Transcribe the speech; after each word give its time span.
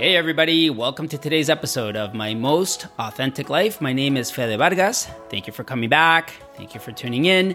Hey, 0.00 0.16
everybody, 0.16 0.70
welcome 0.70 1.08
to 1.08 1.18
today's 1.18 1.50
episode 1.50 1.94
of 1.94 2.14
My 2.14 2.32
Most 2.32 2.86
Authentic 2.98 3.50
Life. 3.50 3.82
My 3.82 3.92
name 3.92 4.16
is 4.16 4.30
Fede 4.30 4.56
Vargas. 4.56 5.04
Thank 5.28 5.46
you 5.46 5.52
for 5.52 5.62
coming 5.62 5.90
back. 5.90 6.32
Thank 6.54 6.72
you 6.72 6.80
for 6.80 6.90
tuning 6.90 7.26
in. 7.26 7.54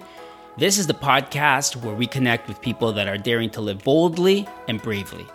This 0.55 0.77
is 0.77 0.85
the 0.85 0.93
podcast 0.93 1.77
where 1.77 1.95
we 1.95 2.05
connect 2.05 2.47
with 2.47 2.61
people 2.61 2.93
that 2.93 3.07
are 3.07 3.17
daring 3.17 3.49
to 3.49 3.61
live 3.61 3.83
boldly 3.83 4.47
and 4.67 4.79
bravely. 4.79 5.25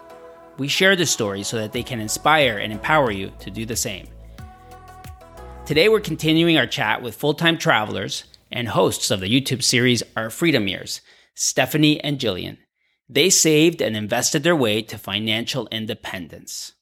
We 0.57 0.69
share 0.69 0.95
the 0.95 1.05
stories 1.05 1.49
so 1.49 1.57
that 1.57 1.73
they 1.73 1.83
can 1.83 1.99
inspire 1.99 2.59
and 2.59 2.73
empower 2.73 3.11
you 3.11 3.33
to 3.41 3.51
do 3.51 3.67
the 3.67 3.75
same. 3.75 4.07
Today, 5.67 5.89
we're 5.89 5.99
continuing 5.99 6.59
our 6.59 6.67
chat 6.69 7.03
with 7.03 7.17
full 7.17 7.35
time 7.35 7.59
travelers 7.59 8.23
and 8.53 8.69
hosts 8.69 9.11
of 9.11 9.19
the 9.19 9.27
YouTube 9.27 9.65
series 9.65 10.05
Our 10.17 10.31
Freedom 10.31 10.69
Years, 10.69 11.01
Stephanie 11.35 12.01
and 12.05 12.21
Gillian. 12.21 12.59
They 13.09 13.31
saved 13.31 13.83
and 13.83 13.97
invested 13.97 14.45
their 14.45 14.55
way 14.55 14.81
to 14.83 14.97
financial 14.97 15.67
independence. 15.73 16.75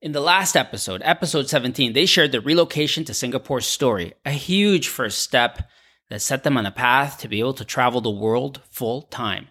In 0.00 0.12
the 0.12 0.20
last 0.20 0.56
episode, 0.56 1.02
episode 1.04 1.48
17, 1.48 1.92
they 1.92 2.06
shared 2.06 2.30
the 2.30 2.40
relocation 2.40 3.04
to 3.04 3.12
Singapore 3.12 3.60
story, 3.60 4.14
a 4.24 4.30
huge 4.30 4.86
first 4.86 5.18
step 5.18 5.68
that 6.08 6.22
set 6.22 6.44
them 6.44 6.56
on 6.56 6.66
a 6.66 6.70
path 6.70 7.18
to 7.18 7.26
be 7.26 7.40
able 7.40 7.54
to 7.54 7.64
travel 7.64 8.00
the 8.00 8.08
world 8.08 8.60
full 8.70 9.02
time. 9.02 9.48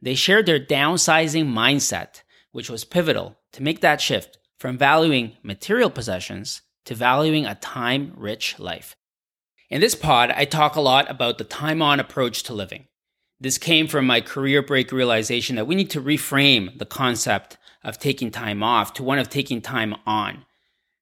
They 0.00 0.14
shared 0.14 0.46
their 0.46 0.60
downsizing 0.60 1.46
mindset, 1.46 2.22
which 2.52 2.70
was 2.70 2.84
pivotal 2.84 3.36
to 3.50 3.64
make 3.64 3.80
that 3.80 4.00
shift 4.00 4.38
from 4.60 4.78
valuing 4.78 5.32
material 5.42 5.90
possessions 5.90 6.62
to 6.84 6.94
valuing 6.94 7.44
a 7.44 7.56
time 7.56 8.12
rich 8.16 8.60
life. 8.60 8.94
In 9.70 9.80
this 9.80 9.96
pod, 9.96 10.30
I 10.30 10.44
talk 10.44 10.76
a 10.76 10.80
lot 10.80 11.10
about 11.10 11.38
the 11.38 11.44
time 11.44 11.82
on 11.82 11.98
approach 11.98 12.44
to 12.44 12.54
living. 12.54 12.86
This 13.40 13.58
came 13.58 13.88
from 13.88 14.06
my 14.06 14.20
career 14.20 14.62
break 14.62 14.92
realization 14.92 15.56
that 15.56 15.66
we 15.66 15.74
need 15.74 15.90
to 15.90 16.00
reframe 16.00 16.78
the 16.78 16.86
concept 16.86 17.56
of 17.82 17.98
taking 17.98 18.30
time 18.30 18.62
off 18.62 18.92
to 18.94 19.02
one 19.02 19.18
of 19.18 19.28
taking 19.28 19.60
time 19.60 19.94
on. 20.06 20.44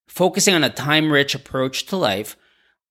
Focusing 0.07 0.55
on 0.55 0.65
a 0.65 0.71
time 0.71 1.13
rich 1.13 1.35
approach 1.35 1.87
to 1.87 1.97
life 1.97 2.37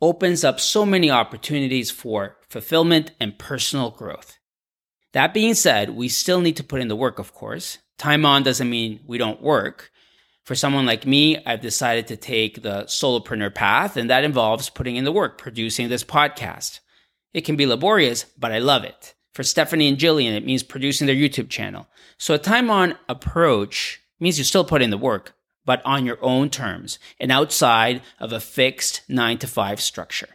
opens 0.02 0.44
up 0.44 0.60
so 0.60 0.86
many 0.86 1.10
opportunities 1.10 1.90
for 1.90 2.38
fulfillment 2.50 3.12
and 3.20 3.40
personal 3.40 3.90
growth. 3.90 4.38
That 5.14 5.34
being 5.34 5.54
said, 5.54 5.92
we 5.92 6.10
still 6.10 6.42
need 6.42 6.58
to 6.58 6.64
put 6.64 6.82
in 6.82 6.90
the 6.90 6.96
work, 6.96 7.18
of 7.18 7.34
course. 7.34 7.80
Time 7.98 8.26
on 8.26 8.44
doesn't 8.44 8.70
mean 8.70 9.00
we 9.08 9.18
don't 9.18 9.42
work. 9.42 9.92
For 10.44 10.54
someone 10.56 10.86
like 10.86 11.06
me, 11.06 11.44
I've 11.46 11.62
decided 11.62 12.08
to 12.08 12.16
take 12.16 12.62
the 12.62 12.84
solopreneur 12.84 13.54
path, 13.54 13.98
and 13.98 14.10
that 14.10 14.24
involves 14.24 14.70
putting 14.70 14.96
in 14.96 15.04
the 15.04 15.12
work, 15.12 15.38
producing 15.38 15.90
this 15.90 16.04
podcast. 16.04 16.80
It 17.34 17.42
can 17.42 17.56
be 17.56 17.66
laborious, 17.66 18.26
but 18.38 18.52
I 18.52 18.60
love 18.60 18.84
it. 18.84 19.14
For 19.38 19.44
Stephanie 19.44 19.88
and 19.88 20.00
Gillian, 20.00 20.34
it 20.34 20.48
means 20.48 20.64
producing 20.64 21.06
their 21.06 21.16
YouTube 21.16 21.48
channel. 21.48 21.86
So 22.18 22.34
a 22.34 22.40
time 22.40 22.72
on 22.72 22.96
approach 23.08 24.02
means 24.20 24.40
you 24.40 24.44
still 24.44 24.66
put 24.66 24.82
in 24.82 24.90
the 24.90 24.98
work, 24.98 25.36
but 25.64 25.80
on 25.86 26.08
your 26.08 26.18
own 26.24 26.50
terms 26.50 26.98
and 27.20 27.32
outside 27.32 28.02
of 28.20 28.34
a 28.34 28.40
fixed 28.40 29.04
nine 29.08 29.38
to 29.38 29.46
five 29.46 29.80
structure. 29.80 30.30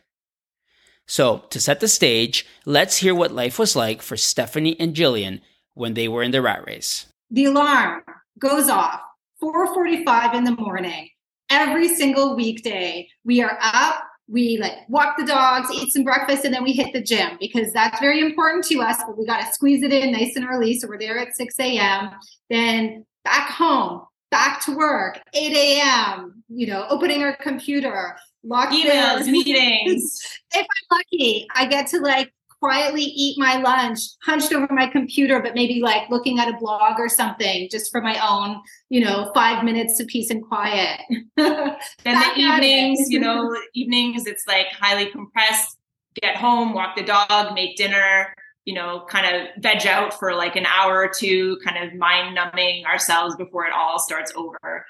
So 1.05 1.39
to 1.51 1.59
set 1.59 1.81
the 1.81 1.89
stage, 1.89 2.47
let's 2.65 2.99
hear 2.99 3.13
what 3.13 3.33
life 3.33 3.59
was 3.59 3.75
like 3.75 4.03
for 4.03 4.17
Stephanie 4.17 4.79
and 4.79 4.95
Gillian 4.95 5.41
when 5.75 5.95
they 5.95 6.07
were 6.07 6.23
in 6.23 6.31
the 6.31 6.41
rat 6.41 6.65
race. 6.65 7.07
The 7.29 7.47
alarm 7.47 8.05
goes 8.39 8.69
off 8.69 9.01
4:45 9.43 10.33
in 10.35 10.45
the 10.45 10.55
morning 10.55 11.09
every 11.51 11.89
single 11.89 12.37
weekday. 12.37 13.09
We 13.25 13.43
are 13.43 13.59
up 13.61 14.05
we 14.33 14.57
like 14.57 14.89
walk 14.89 15.17
the 15.19 15.27
dogs, 15.27 15.69
eat 15.73 15.93
some 15.93 16.05
breakfast, 16.05 16.45
and 16.45 16.55
then 16.55 16.65
we 16.65 16.73
hit 16.73 16.93
the 16.95 17.03
gym 17.03 17.37
because 17.39 17.71
that's 17.73 18.01
very 18.01 18.21
important 18.21 18.65
to 18.65 18.81
us. 18.81 18.97
But 19.07 19.19
we 19.19 19.27
got 19.27 19.47
to 19.47 19.53
squeeze 19.53 19.83
it 19.83 19.93
in 19.93 20.11
nice 20.11 20.35
and 20.37 20.47
early. 20.47 20.79
So 20.79 20.89
we're 20.89 20.99
there 20.99 21.19
at 21.19 21.37
6 21.37 21.55
a.m. 21.61 22.11
Then 22.49 23.05
back 23.25 23.51
home, 23.51 24.07
back 24.31 24.65
to 24.65 24.75
work, 24.75 25.21
8 25.35 25.53
a.m., 25.55 26.43
you 26.49 26.67
know, 26.67 26.87
opening 26.89 27.23
our 27.23 27.37
computer, 27.37 28.17
lock 28.43 28.71
emails, 28.71 29.27
meetings. 29.31 30.21
if 30.53 30.67
I'm 30.67 30.99
lucky, 30.99 31.47
I 31.55 31.67
get 31.67 31.89
to 31.89 32.01
like 32.01 32.33
quietly 32.63 33.03
eat 33.03 33.37
my 33.39 33.57
lunch, 33.57 33.99
hunched 34.23 34.53
over 34.53 34.69
my 34.71 34.87
computer, 34.87 35.41
but 35.43 35.53
maybe 35.53 35.81
like 35.83 36.09
looking 36.11 36.39
at 36.39 36.49
a 36.49 36.57
blog 36.59 37.01
or 37.01 37.09
something 37.09 37.69
just 37.73 37.91
for 37.91 38.01
my 38.01 38.17
own, 38.25 38.61
you 38.89 39.05
know, 39.05 39.33
five 39.35 39.65
minutes 39.65 39.99
of 39.99 40.07
peace 40.07 40.31
and 40.31 40.47
quiet. 40.47 41.01
then 41.37 41.77
the 42.05 42.33
evenings, 42.37 43.11
you 43.11 43.19
know, 43.19 43.53
evenings, 43.75 44.27
it's 44.27 44.47
like 44.47 44.67
highly 44.79 45.07
compressed, 45.07 45.77
get 46.23 46.37
home, 46.37 46.73
walk 46.73 46.95
the 46.97 47.03
dog, 47.03 47.53
make 47.53 47.77
dinner, 47.77 48.33
you 48.65 48.75
know, 48.75 49.05
kind 49.09 49.35
of 49.35 49.49
veg 49.61 49.85
out 49.85 50.15
for 50.15 50.33
like 50.33 50.55
an 50.55 50.67
hour 50.67 50.99
or 50.99 51.11
two, 51.13 51.59
kind 51.65 51.85
of 51.85 51.99
mind 51.99 52.37
numbing 52.37 52.87
ourselves 52.87 53.35
before 53.35 53.67
it 53.67 53.73
all 53.75 53.99
starts 53.99 54.33
over. 54.37 54.87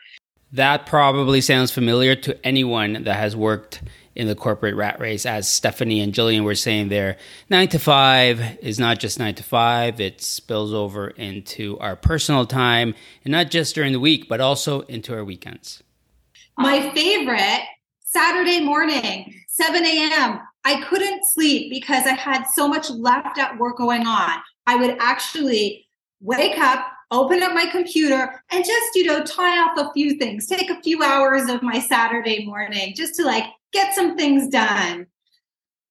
That 0.52 0.84
probably 0.84 1.40
sounds 1.40 1.70
familiar 1.70 2.14
to 2.16 2.46
anyone 2.46 3.04
that 3.04 3.14
has 3.14 3.34
worked 3.34 3.80
in 4.14 4.26
the 4.26 4.34
corporate 4.34 4.74
rat 4.74 5.00
race, 5.00 5.24
as 5.24 5.48
Stephanie 5.48 6.00
and 6.00 6.12
Gillian 6.12 6.44
were 6.44 6.54
saying 6.54 6.88
there. 6.88 7.16
Nine 7.48 7.68
to 7.68 7.78
five 7.78 8.58
is 8.60 8.78
not 8.78 8.98
just 8.98 9.18
nine 9.18 9.34
to 9.36 9.42
five, 9.42 10.00
it 10.00 10.20
spills 10.20 10.72
over 10.72 11.08
into 11.08 11.78
our 11.78 11.96
personal 11.96 12.46
time, 12.46 12.94
and 13.24 13.32
not 13.32 13.50
just 13.50 13.74
during 13.74 13.92
the 13.92 14.00
week, 14.00 14.28
but 14.28 14.40
also 14.40 14.80
into 14.82 15.14
our 15.14 15.24
weekends. 15.24 15.82
My 16.58 16.90
favorite 16.90 17.62
Saturday 18.04 18.60
morning, 18.60 19.34
7 19.48 19.84
a.m. 19.84 20.40
I 20.64 20.82
couldn't 20.82 21.24
sleep 21.32 21.70
because 21.70 22.06
I 22.06 22.12
had 22.12 22.44
so 22.54 22.68
much 22.68 22.90
left 22.90 23.38
at 23.38 23.58
work 23.58 23.78
going 23.78 24.06
on. 24.06 24.38
I 24.66 24.76
would 24.76 24.96
actually 25.00 25.86
wake 26.20 26.58
up, 26.58 26.86
open 27.10 27.42
up 27.42 27.52
my 27.52 27.66
computer, 27.66 28.42
and 28.50 28.64
just, 28.64 28.94
you 28.94 29.04
know, 29.04 29.24
tie 29.24 29.58
off 29.58 29.78
a 29.78 29.92
few 29.92 30.18
things, 30.18 30.46
take 30.46 30.70
a 30.70 30.80
few 30.82 31.02
hours 31.02 31.48
of 31.48 31.62
my 31.62 31.80
Saturday 31.80 32.44
morning 32.44 32.94
just 32.94 33.14
to 33.16 33.24
like 33.24 33.44
get 33.72 33.94
some 33.94 34.16
things 34.16 34.48
done, 34.48 35.06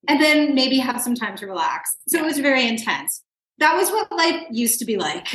and 0.07 0.21
then 0.21 0.55
maybe 0.55 0.77
have 0.77 1.01
some 1.01 1.15
time 1.15 1.35
to 1.37 1.47
relax. 1.47 1.97
So 2.07 2.19
it 2.19 2.25
was 2.25 2.39
very 2.39 2.67
intense. 2.67 3.23
That 3.59 3.75
was 3.75 3.89
what 3.91 4.11
life 4.11 4.43
used 4.51 4.79
to 4.79 4.85
be 4.85 4.97
like. 4.97 5.27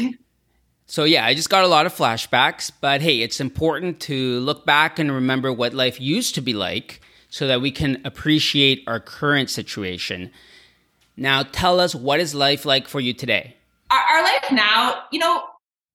So, 0.86 1.04
yeah, 1.04 1.26
I 1.26 1.34
just 1.34 1.50
got 1.50 1.64
a 1.64 1.68
lot 1.68 1.86
of 1.86 1.94
flashbacks, 1.94 2.70
but 2.80 3.00
hey, 3.00 3.20
it's 3.20 3.40
important 3.40 3.98
to 4.02 4.38
look 4.40 4.64
back 4.64 4.98
and 4.98 5.10
remember 5.10 5.52
what 5.52 5.74
life 5.74 6.00
used 6.00 6.36
to 6.36 6.40
be 6.40 6.54
like 6.54 7.00
so 7.28 7.48
that 7.48 7.60
we 7.60 7.72
can 7.72 8.00
appreciate 8.04 8.84
our 8.86 9.00
current 9.00 9.50
situation. 9.50 10.30
Now, 11.16 11.42
tell 11.42 11.80
us 11.80 11.94
what 11.94 12.20
is 12.20 12.34
life 12.34 12.64
like 12.64 12.86
for 12.86 13.00
you 13.00 13.12
today? 13.12 13.56
Our, 13.90 13.98
our 13.98 14.22
life 14.22 14.52
now, 14.52 15.02
you 15.10 15.18
know, 15.18 15.42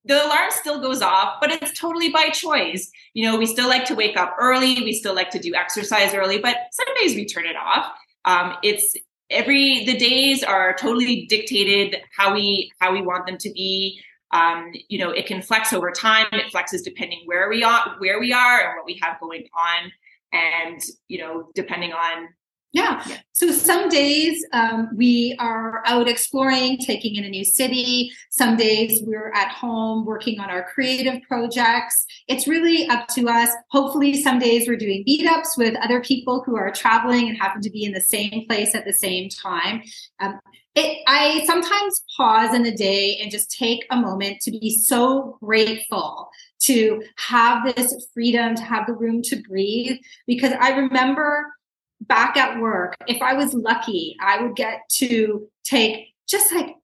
the 0.05 0.25
alarm 0.25 0.49
still 0.49 0.81
goes 0.81 1.01
off, 1.01 1.37
but 1.39 1.51
it's 1.51 1.79
totally 1.79 2.09
by 2.09 2.29
choice. 2.29 2.91
You 3.13 3.25
know, 3.25 3.37
we 3.37 3.45
still 3.45 3.67
like 3.67 3.85
to 3.85 3.95
wake 3.95 4.17
up 4.17 4.35
early. 4.39 4.75
We 4.75 4.93
still 4.93 5.13
like 5.13 5.29
to 5.31 5.39
do 5.39 5.53
exercise 5.53 6.13
early, 6.13 6.39
but 6.39 6.57
some 6.71 6.87
days 6.99 7.15
we 7.15 7.25
turn 7.25 7.45
it 7.45 7.55
off. 7.55 7.91
Um, 8.25 8.55
it's 8.63 8.95
every 9.29 9.85
the 9.85 9.97
days 9.97 10.43
are 10.43 10.75
totally 10.75 11.25
dictated 11.27 11.97
how 12.15 12.33
we 12.33 12.71
how 12.79 12.91
we 12.91 13.01
want 13.01 13.27
them 13.27 13.37
to 13.39 13.51
be. 13.51 14.01
Um, 14.31 14.71
you 14.87 14.97
know, 14.97 15.11
it 15.11 15.25
can 15.25 15.41
flex 15.41 15.73
over 15.73 15.91
time. 15.91 16.27
It 16.31 16.51
flexes 16.53 16.83
depending 16.83 17.21
where 17.25 17.49
we 17.49 17.63
are, 17.63 17.95
where 17.99 18.19
we 18.19 18.31
are, 18.31 18.59
and 18.59 18.77
what 18.77 18.85
we 18.85 18.99
have 19.01 19.19
going 19.19 19.45
on, 19.53 19.91
and 20.31 20.81
you 21.07 21.19
know, 21.19 21.49
depending 21.53 21.93
on 21.93 22.29
yeah. 22.73 23.03
yeah. 23.05 23.17
So 23.33 23.51
some 23.51 23.89
days 23.89 24.45
um, 24.53 24.89
we 24.95 25.35
are 25.39 25.81
out 25.85 26.07
exploring, 26.07 26.77
taking 26.77 27.15
in 27.15 27.25
a 27.25 27.29
new 27.29 27.43
city. 27.43 28.11
Some 28.29 28.55
days 28.55 29.01
we're 29.03 29.31
at 29.33 29.49
home 29.49 30.05
working 30.05 30.39
on 30.39 30.49
our 30.49 30.63
creative 30.73 31.21
projects. 31.27 32.05
It's 32.27 32.47
really 32.47 32.87
up 32.87 33.07
to 33.09 33.27
us. 33.27 33.49
Hopefully, 33.71 34.21
some 34.21 34.39
days 34.39 34.67
we're 34.67 34.77
doing 34.77 35.03
meetups 35.07 35.57
with 35.57 35.75
other 35.83 36.01
people 36.01 36.43
who 36.45 36.55
are 36.55 36.71
traveling 36.71 37.27
and 37.27 37.37
happen 37.37 37.61
to 37.61 37.69
be 37.69 37.83
in 37.83 37.91
the 37.91 38.01
same 38.01 38.45
place 38.47 38.73
at 38.73 38.85
the 38.85 38.93
same 38.93 39.29
time. 39.29 39.81
Um, 40.19 40.39
it, 40.75 40.99
I 41.05 41.43
sometimes 41.45 42.01
pause 42.15 42.55
in 42.55 42.63
the 42.63 42.71
day 42.71 43.17
and 43.21 43.29
just 43.29 43.51
take 43.51 43.85
a 43.89 43.97
moment 43.97 44.39
to 44.43 44.51
be 44.51 44.69
so 44.69 45.37
grateful 45.43 46.29
to 46.63 47.03
have 47.17 47.75
this 47.75 48.07
freedom, 48.13 48.55
to 48.55 48.61
have 48.61 48.87
the 48.87 48.93
room 48.93 49.21
to 49.23 49.35
breathe. 49.35 49.97
Because 50.27 50.53
I 50.59 50.77
remember 50.77 51.51
back 52.01 52.37
at 52.37 52.59
work, 52.59 52.95
if 53.07 53.21
I 53.21 53.33
was 53.33 53.53
lucky, 53.53 54.15
I 54.19 54.41
would 54.41 54.55
get 54.55 54.81
to 54.97 55.47
take 55.63 56.13
just 56.27 56.53
like 56.53 56.75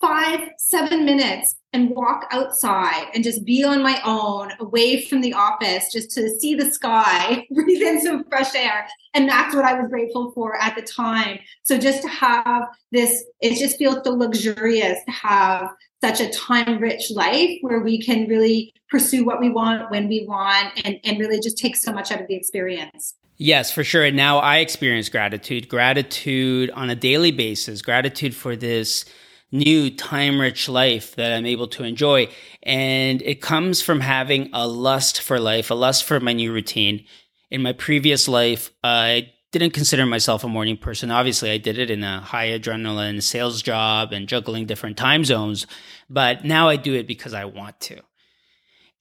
five, 0.00 0.50
seven 0.58 1.04
minutes 1.04 1.56
and 1.72 1.90
walk 1.90 2.26
outside 2.30 3.08
and 3.14 3.24
just 3.24 3.44
be 3.44 3.64
on 3.64 3.82
my 3.82 4.00
own 4.04 4.52
away 4.60 5.04
from 5.04 5.20
the 5.20 5.34
office 5.34 5.92
just 5.92 6.10
to 6.12 6.30
see 6.38 6.54
the 6.54 6.70
sky, 6.70 7.46
breathe 7.54 7.82
in 7.82 8.00
some 8.00 8.24
fresh 8.24 8.54
air. 8.54 8.86
And 9.14 9.28
that's 9.28 9.54
what 9.54 9.64
I 9.64 9.74
was 9.74 9.90
grateful 9.90 10.30
for 10.32 10.56
at 10.56 10.76
the 10.76 10.82
time. 10.82 11.38
So 11.64 11.76
just 11.76 12.02
to 12.02 12.08
have 12.08 12.64
this, 12.92 13.24
it 13.40 13.58
just 13.58 13.76
feels 13.76 13.98
so 14.04 14.14
luxurious 14.14 14.98
to 15.04 15.10
have 15.10 15.68
such 16.02 16.20
a 16.20 16.30
time 16.30 16.78
rich 16.78 17.10
life 17.10 17.58
where 17.60 17.80
we 17.80 18.00
can 18.00 18.28
really 18.28 18.72
pursue 18.88 19.24
what 19.24 19.40
we 19.40 19.50
want 19.50 19.90
when 19.90 20.08
we 20.08 20.24
want 20.26 20.80
and, 20.84 20.98
and 21.04 21.18
really 21.18 21.40
just 21.40 21.58
take 21.58 21.76
so 21.76 21.92
much 21.92 22.12
out 22.12 22.20
of 22.20 22.28
the 22.28 22.36
experience. 22.36 23.14
Yes, 23.40 23.70
for 23.70 23.84
sure. 23.84 24.04
And 24.04 24.16
now 24.16 24.38
I 24.38 24.58
experience 24.58 25.08
gratitude, 25.08 25.68
gratitude 25.68 26.70
on 26.70 26.90
a 26.90 26.96
daily 26.96 27.30
basis, 27.30 27.82
gratitude 27.82 28.34
for 28.34 28.56
this 28.56 29.04
new 29.52 29.90
time 29.90 30.40
rich 30.40 30.68
life 30.68 31.14
that 31.14 31.32
I'm 31.32 31.46
able 31.46 31.68
to 31.68 31.84
enjoy. 31.84 32.28
And 32.64 33.22
it 33.22 33.40
comes 33.40 33.80
from 33.80 34.00
having 34.00 34.50
a 34.52 34.66
lust 34.66 35.22
for 35.22 35.38
life, 35.38 35.70
a 35.70 35.74
lust 35.74 36.02
for 36.02 36.18
my 36.18 36.32
new 36.32 36.52
routine. 36.52 37.04
In 37.48 37.62
my 37.62 37.72
previous 37.72 38.26
life, 38.26 38.72
I 38.82 39.30
didn't 39.52 39.72
consider 39.72 40.04
myself 40.04 40.42
a 40.42 40.48
morning 40.48 40.76
person. 40.76 41.12
Obviously, 41.12 41.50
I 41.50 41.58
did 41.58 41.78
it 41.78 41.90
in 41.90 42.02
a 42.02 42.20
high 42.20 42.48
adrenaline 42.48 43.22
sales 43.22 43.62
job 43.62 44.12
and 44.12 44.28
juggling 44.28 44.66
different 44.66 44.96
time 44.96 45.24
zones, 45.24 45.64
but 46.10 46.44
now 46.44 46.68
I 46.68 46.76
do 46.76 46.92
it 46.94 47.06
because 47.06 47.34
I 47.34 47.44
want 47.44 47.80
to. 47.82 48.02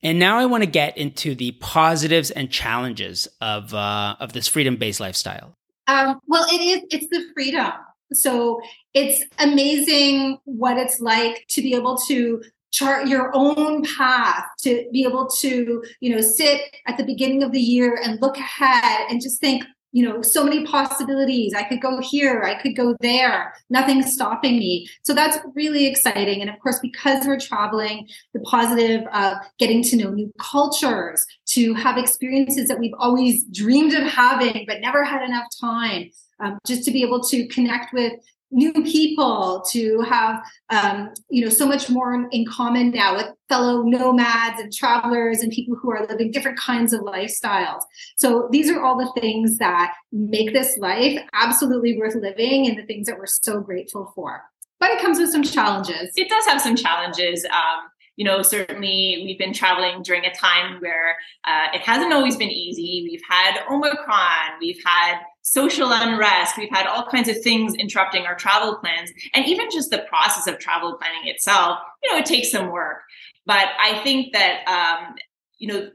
And 0.04 0.20
now 0.20 0.38
I 0.38 0.46
want 0.46 0.64
to 0.64 0.70
get 0.70 0.98
into 0.98 1.34
the 1.34 1.52
positives 1.54 2.30
and 2.32 2.52
challenges 2.52 3.28
of 3.42 3.74
uh, 3.74 4.16
of 4.20 4.34
this 4.34 4.48
freedom 4.48 4.76
based 4.76 5.00
lifestyle. 5.00 5.54
Um, 5.88 6.20
well, 6.28 6.46
it 6.50 6.62
is. 6.62 6.84
It's 6.92 7.08
the 7.10 7.26
freedom. 7.34 7.72
So 8.14 8.62
it's 8.94 9.24
amazing 9.40 10.38
what 10.46 10.78
it's 10.78 11.00
like 11.00 11.46
to 11.50 11.62
be 11.62 11.74
able 11.74 11.98
to 12.08 12.42
chart 12.72 13.08
your 13.08 13.32
own 13.34 13.84
path 13.98 14.46
to 14.60 14.88
be 14.92 15.04
able 15.04 15.28
to 15.28 15.84
you 16.02 16.14
know 16.14 16.22
sit 16.22 16.62
at 16.86 16.98
the 16.98 17.04
beginning 17.04 17.42
of 17.42 17.52
the 17.52 17.62
year 17.62 18.00
and 18.04 18.22
look 18.22 18.38
ahead 18.38 19.08
and 19.10 19.22
just 19.22 19.40
think 19.40 19.64
you 19.98 20.08
know 20.08 20.22
so 20.22 20.44
many 20.44 20.64
possibilities. 20.64 21.56
I 21.56 21.64
could 21.64 21.82
go 21.82 22.00
here 22.00 22.44
i 22.44 22.54
could 22.62 22.76
go 22.76 22.96
there. 23.02 23.54
Nothing's 23.72 24.14
stopping 24.14 24.60
me. 24.60 24.88
So 25.02 25.12
that's 25.16 25.40
really 25.56 25.88
exciting. 25.88 26.40
And 26.42 26.52
of 26.52 26.60
course 26.60 26.80
because 26.80 27.26
we're 27.26 27.40
traveling 27.40 28.08
the 28.36 28.40
positive 28.42 29.02
of 29.12 29.38
getting 29.58 29.82
to 29.90 29.96
know 29.96 30.12
new 30.12 30.32
cultures 30.40 31.26
to 31.56 31.74
have 31.74 31.98
experiences 31.98 32.68
that 32.68 32.78
we've 32.78 32.94
always 33.00 33.44
dreamed 33.46 33.96
of 33.96 34.04
having 34.04 34.66
but 34.68 34.82
never 34.82 35.04
had 35.04 35.24
enough 35.24 35.48
time 35.60 36.12
um, 36.44 36.60
just 36.68 36.84
to 36.84 36.92
be 36.92 37.02
able 37.02 37.24
to 37.24 37.48
connect 37.48 37.92
with 37.92 38.14
new 38.52 38.72
people 38.84 39.64
to 39.70 40.02
have 40.02 40.42
um, 40.70 41.14
you 41.30 41.44
know 41.44 41.50
so 41.50 41.66
much 41.66 41.90
more 41.90 42.28
in 42.32 42.46
common 42.46 42.92
now 42.92 43.16
with 43.16 43.28
fellow 43.50 43.84
nomads 43.84 44.60
and 44.60 44.74
travelers 44.74 45.40
and 45.42 45.52
people 45.52 45.76
who 45.76 45.92
are 45.92 46.06
living 46.08 46.32
different 46.32 46.58
kinds 46.58 46.94
of 46.94 47.02
lifestyles. 47.02 47.82
So 48.18 48.48
these 48.52 48.70
are 48.70 48.82
all 48.82 48.98
the 48.98 49.12
things 49.20 49.58
that 49.58 49.94
make 50.12 50.54
this 50.54 50.78
life 50.78 51.20
absolutely 51.34 51.98
worth 51.98 52.16
living 52.16 52.68
and 52.68 52.78
the 52.78 52.86
things 52.86 53.08
that 53.08 53.18
we're 53.18 53.26
so 53.26 53.60
grateful 53.60 54.12
for. 54.16 54.44
But 54.80 54.92
it 54.92 55.02
comes 55.02 55.20
with 55.20 55.32
some 55.32 55.44
challenges. 55.44 56.12
It 56.16 56.30
does 56.30 56.46
have 56.46 56.62
some 56.62 56.76
challenges. 56.76 57.46
Um, 57.46 57.90
you 58.18 58.26
know, 58.26 58.42
certainly 58.42 59.22
we've 59.26 59.38
been 59.38 59.54
traveling 59.54 60.02
during 60.02 60.26
a 60.26 60.34
time 60.34 60.82
where 60.82 61.18
uh, 61.46 61.68
it 61.74 61.82
hasn't 61.82 62.12
always 62.12 62.36
been 62.36 62.50
easy. 62.50 63.08
We've 63.10 63.22
had 63.30 63.60
Omicron, 63.70 64.60
we've 64.60 64.82
had 64.84 65.20
social 65.52 65.90
unrest, 65.92 66.58
we've 66.58 66.70
had 66.70 66.88
all 66.88 67.06
kinds 67.06 67.30
of 67.30 67.42
things 67.42 67.74
interrupting 67.76 68.26
our 68.26 68.36
travel 68.36 68.76
plans. 68.76 69.10
And 69.34 69.46
even 69.46 69.70
just 69.72 69.90
the 69.92 70.00
process 70.00 70.46
of 70.48 70.60
travel 70.60 70.98
planning 70.98 71.30
itself, 71.30 71.80
you 72.04 72.12
know, 72.12 72.20
it 72.20 72.26
takes 72.26 72.52
some 72.52 72.72
work. 72.72 72.98
But 73.46 73.68
I 73.80 74.00
think 74.04 74.34
that, 74.34 74.68
um, 74.68 75.16
you 75.58 75.68
know, 75.68 75.90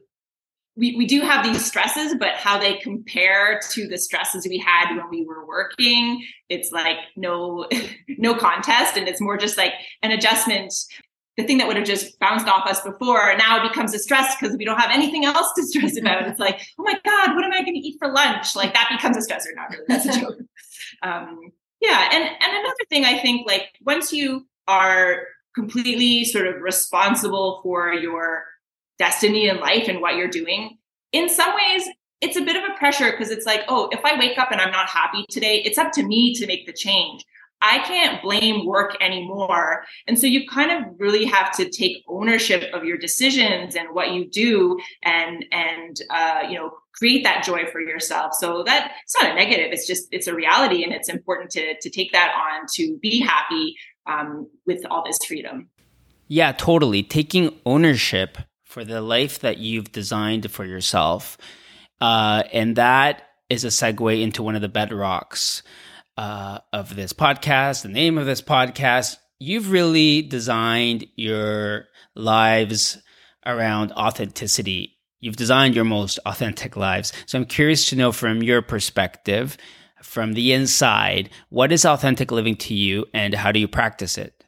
we, 0.74 0.96
we 0.96 1.06
do 1.06 1.20
have 1.20 1.44
these 1.44 1.62
stresses, 1.62 2.14
but 2.18 2.34
how 2.36 2.58
they 2.58 2.78
compare 2.78 3.60
to 3.72 3.86
the 3.86 3.98
stresses 3.98 4.48
we 4.48 4.56
had 4.56 4.96
when 4.96 5.10
we 5.10 5.26
were 5.26 5.46
working, 5.46 6.24
it's 6.48 6.72
like 6.72 6.96
no 7.14 7.68
no 8.08 8.34
contest, 8.34 8.96
and 8.96 9.06
it's 9.06 9.20
more 9.20 9.36
just 9.36 9.58
like 9.58 9.74
an 10.02 10.12
adjustment 10.12 10.72
the 11.42 11.46
thing 11.46 11.58
that 11.58 11.66
would 11.66 11.76
have 11.76 11.86
just 11.86 12.18
bounced 12.18 12.46
off 12.46 12.66
us 12.66 12.80
before 12.80 13.36
now 13.36 13.66
becomes 13.66 13.94
a 13.94 13.98
stress 13.98 14.34
because 14.38 14.56
we 14.56 14.64
don't 14.64 14.78
have 14.78 14.90
anything 14.92 15.24
else 15.24 15.52
to 15.56 15.62
stress 15.64 15.98
about. 15.98 16.26
It's 16.28 16.38
like, 16.38 16.60
oh 16.78 16.84
my 16.84 16.98
God, 17.04 17.34
what 17.34 17.44
am 17.44 17.52
I 17.52 17.60
going 17.62 17.74
to 17.74 17.80
eat 17.80 17.96
for 17.98 18.10
lunch? 18.10 18.54
Like 18.56 18.72
that 18.74 18.88
becomes 18.90 19.16
a 19.16 19.20
stressor. 19.20 19.54
Not 19.54 19.70
really. 19.70 19.84
That's 19.88 20.06
a 20.06 20.20
joke. 20.20 20.38
Um, 21.04 21.50
yeah. 21.80 22.10
And, 22.12 22.22
and 22.22 22.52
another 22.52 22.84
thing 22.88 23.04
I 23.04 23.18
think 23.18 23.44
like 23.44 23.70
once 23.84 24.12
you 24.12 24.46
are 24.68 25.24
completely 25.52 26.24
sort 26.24 26.46
of 26.46 26.62
responsible 26.62 27.58
for 27.64 27.92
your 27.92 28.44
destiny 28.98 29.48
in 29.48 29.58
life 29.58 29.88
and 29.88 30.00
what 30.00 30.14
you're 30.14 30.28
doing, 30.28 30.78
in 31.10 31.28
some 31.28 31.52
ways, 31.56 31.88
it's 32.20 32.36
a 32.36 32.42
bit 32.42 32.54
of 32.54 32.62
a 32.70 32.78
pressure 32.78 33.10
because 33.10 33.30
it's 33.30 33.46
like, 33.46 33.62
oh, 33.66 33.88
if 33.90 34.04
I 34.04 34.16
wake 34.16 34.38
up 34.38 34.52
and 34.52 34.60
I'm 34.60 34.70
not 34.70 34.88
happy 34.88 35.26
today, 35.28 35.56
it's 35.64 35.76
up 35.76 35.90
to 35.92 36.04
me 36.04 36.34
to 36.34 36.46
make 36.46 36.66
the 36.66 36.72
change. 36.72 37.24
I 37.62 37.78
can't 37.78 38.20
blame 38.20 38.66
work 38.66 38.96
anymore. 39.00 39.84
And 40.08 40.18
so 40.18 40.26
you 40.26 40.46
kind 40.48 40.72
of 40.72 40.98
really 40.98 41.24
have 41.24 41.52
to 41.52 41.70
take 41.70 42.04
ownership 42.08 42.64
of 42.74 42.84
your 42.84 42.98
decisions 42.98 43.76
and 43.76 43.88
what 43.92 44.10
you 44.12 44.28
do 44.28 44.78
and, 45.04 45.44
and, 45.52 45.96
uh, 46.10 46.40
you 46.48 46.58
know, 46.58 46.72
create 46.94 47.22
that 47.22 47.44
joy 47.44 47.64
for 47.70 47.80
yourself. 47.80 48.34
So 48.34 48.64
that 48.64 48.92
it's 49.04 49.14
not 49.22 49.30
a 49.30 49.34
negative. 49.34 49.72
It's 49.72 49.86
just, 49.86 50.08
it's 50.10 50.26
a 50.26 50.34
reality. 50.34 50.82
And 50.82 50.92
it's 50.92 51.08
important 51.08 51.50
to, 51.52 51.74
to 51.80 51.88
take 51.88 52.12
that 52.12 52.34
on 52.34 52.66
to 52.74 52.98
be 53.00 53.20
happy 53.20 53.76
um, 54.06 54.48
with 54.66 54.84
all 54.90 55.04
this 55.06 55.18
freedom. 55.24 55.68
Yeah, 56.26 56.50
totally. 56.50 57.04
Taking 57.04 57.56
ownership 57.64 58.38
for 58.64 58.84
the 58.84 59.00
life 59.00 59.38
that 59.38 59.58
you've 59.58 59.92
designed 59.92 60.50
for 60.50 60.64
yourself. 60.64 61.38
Uh, 62.00 62.42
and 62.52 62.74
that 62.74 63.28
is 63.48 63.64
a 63.64 63.68
segue 63.68 64.20
into 64.20 64.42
one 64.42 64.56
of 64.56 64.62
the 64.62 64.68
bedrocks 64.68 65.62
uh, 66.16 66.58
of 66.72 66.94
this 66.94 67.12
podcast, 67.12 67.82
the 67.82 67.88
name 67.88 68.18
of 68.18 68.26
this 68.26 68.42
podcast, 68.42 69.16
you've 69.38 69.70
really 69.70 70.22
designed 70.22 71.06
your 71.16 71.86
lives 72.14 72.98
around 73.46 73.92
authenticity. 73.92 74.98
You've 75.20 75.36
designed 75.36 75.74
your 75.74 75.84
most 75.84 76.18
authentic 76.26 76.76
lives. 76.76 77.12
So 77.26 77.38
I'm 77.38 77.44
curious 77.44 77.88
to 77.90 77.96
know 77.96 78.12
from 78.12 78.42
your 78.42 78.62
perspective, 78.62 79.56
from 80.02 80.34
the 80.34 80.52
inside, 80.52 81.30
what 81.48 81.72
is 81.72 81.84
authentic 81.84 82.30
living 82.30 82.56
to 82.56 82.74
you 82.74 83.06
and 83.14 83.34
how 83.34 83.52
do 83.52 83.60
you 83.60 83.68
practice 83.68 84.18
it? 84.18 84.41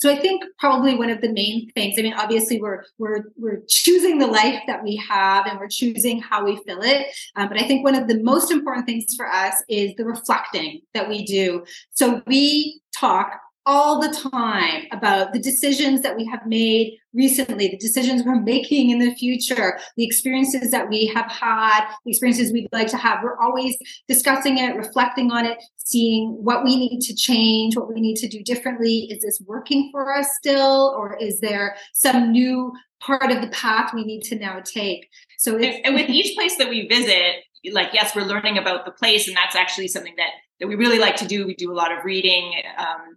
So 0.00 0.10
I 0.10 0.18
think 0.18 0.42
probably 0.58 0.94
one 0.96 1.10
of 1.10 1.20
the 1.20 1.30
main 1.30 1.70
things. 1.72 1.96
I 1.98 2.02
mean, 2.02 2.14
obviously 2.14 2.60
we're 2.60 2.84
we're 2.98 3.24
we're 3.36 3.60
choosing 3.68 4.18
the 4.18 4.26
life 4.26 4.60
that 4.66 4.82
we 4.82 4.96
have, 4.96 5.46
and 5.46 5.58
we're 5.58 5.68
choosing 5.68 6.20
how 6.20 6.44
we 6.44 6.56
fill 6.66 6.82
it. 6.82 7.06
Um, 7.36 7.48
but 7.48 7.60
I 7.60 7.66
think 7.66 7.84
one 7.84 7.94
of 7.94 8.08
the 8.08 8.22
most 8.22 8.50
important 8.50 8.86
things 8.86 9.14
for 9.14 9.28
us 9.28 9.62
is 9.68 9.94
the 9.96 10.04
reflecting 10.04 10.80
that 10.94 11.08
we 11.08 11.24
do. 11.24 11.64
So 11.90 12.22
we 12.26 12.80
talk 12.98 13.40
all 13.66 14.00
the 14.00 14.12
time 14.30 14.84
about 14.90 15.32
the 15.32 15.38
decisions 15.38 16.02
that 16.02 16.16
we 16.16 16.24
have 16.26 16.46
made 16.46 16.98
recently, 17.12 17.68
the 17.68 17.76
decisions 17.78 18.22
we're 18.22 18.40
making 18.40 18.90
in 18.90 18.98
the 18.98 19.14
future, 19.14 19.78
the 19.96 20.04
experiences 20.04 20.70
that 20.70 20.88
we 20.88 21.06
have 21.06 21.30
had, 21.30 21.86
the 22.04 22.10
experiences 22.10 22.52
we'd 22.52 22.68
like 22.72 22.88
to 22.88 22.96
have. 22.96 23.22
We're 23.22 23.38
always 23.38 23.76
discussing 24.08 24.58
it, 24.58 24.76
reflecting 24.76 25.30
on 25.30 25.44
it, 25.44 25.58
seeing 25.76 26.30
what 26.42 26.64
we 26.64 26.76
need 26.76 27.00
to 27.00 27.14
change, 27.14 27.76
what 27.76 27.92
we 27.92 28.00
need 28.00 28.16
to 28.16 28.28
do 28.28 28.42
differently. 28.42 29.08
Is 29.10 29.22
this 29.22 29.42
working 29.46 29.90
for 29.92 30.12
us 30.16 30.28
still, 30.38 30.94
or 30.96 31.16
is 31.20 31.40
there 31.40 31.76
some 31.92 32.32
new 32.32 32.72
part 33.00 33.30
of 33.30 33.40
the 33.40 33.48
path 33.48 33.92
we 33.94 34.04
need 34.04 34.22
to 34.22 34.38
now 34.38 34.60
take? 34.60 35.08
So, 35.38 35.58
and 35.58 35.94
with 35.94 36.08
each 36.08 36.36
place 36.36 36.56
that 36.56 36.68
we 36.68 36.86
visit, 36.86 37.36
like 37.72 37.90
yes, 37.92 38.14
we're 38.16 38.22
learning 38.22 38.58
about 38.58 38.84
the 38.84 38.92
place, 38.92 39.28
and 39.28 39.36
that's 39.36 39.56
actually 39.56 39.88
something 39.88 40.14
that 40.16 40.30
that 40.60 40.68
we 40.68 40.74
really 40.74 40.98
like 40.98 41.16
to 41.16 41.26
do. 41.26 41.46
We 41.46 41.54
do 41.54 41.72
a 41.72 41.74
lot 41.74 41.90
of 41.90 42.04
reading. 42.04 42.52
Um, 42.78 43.16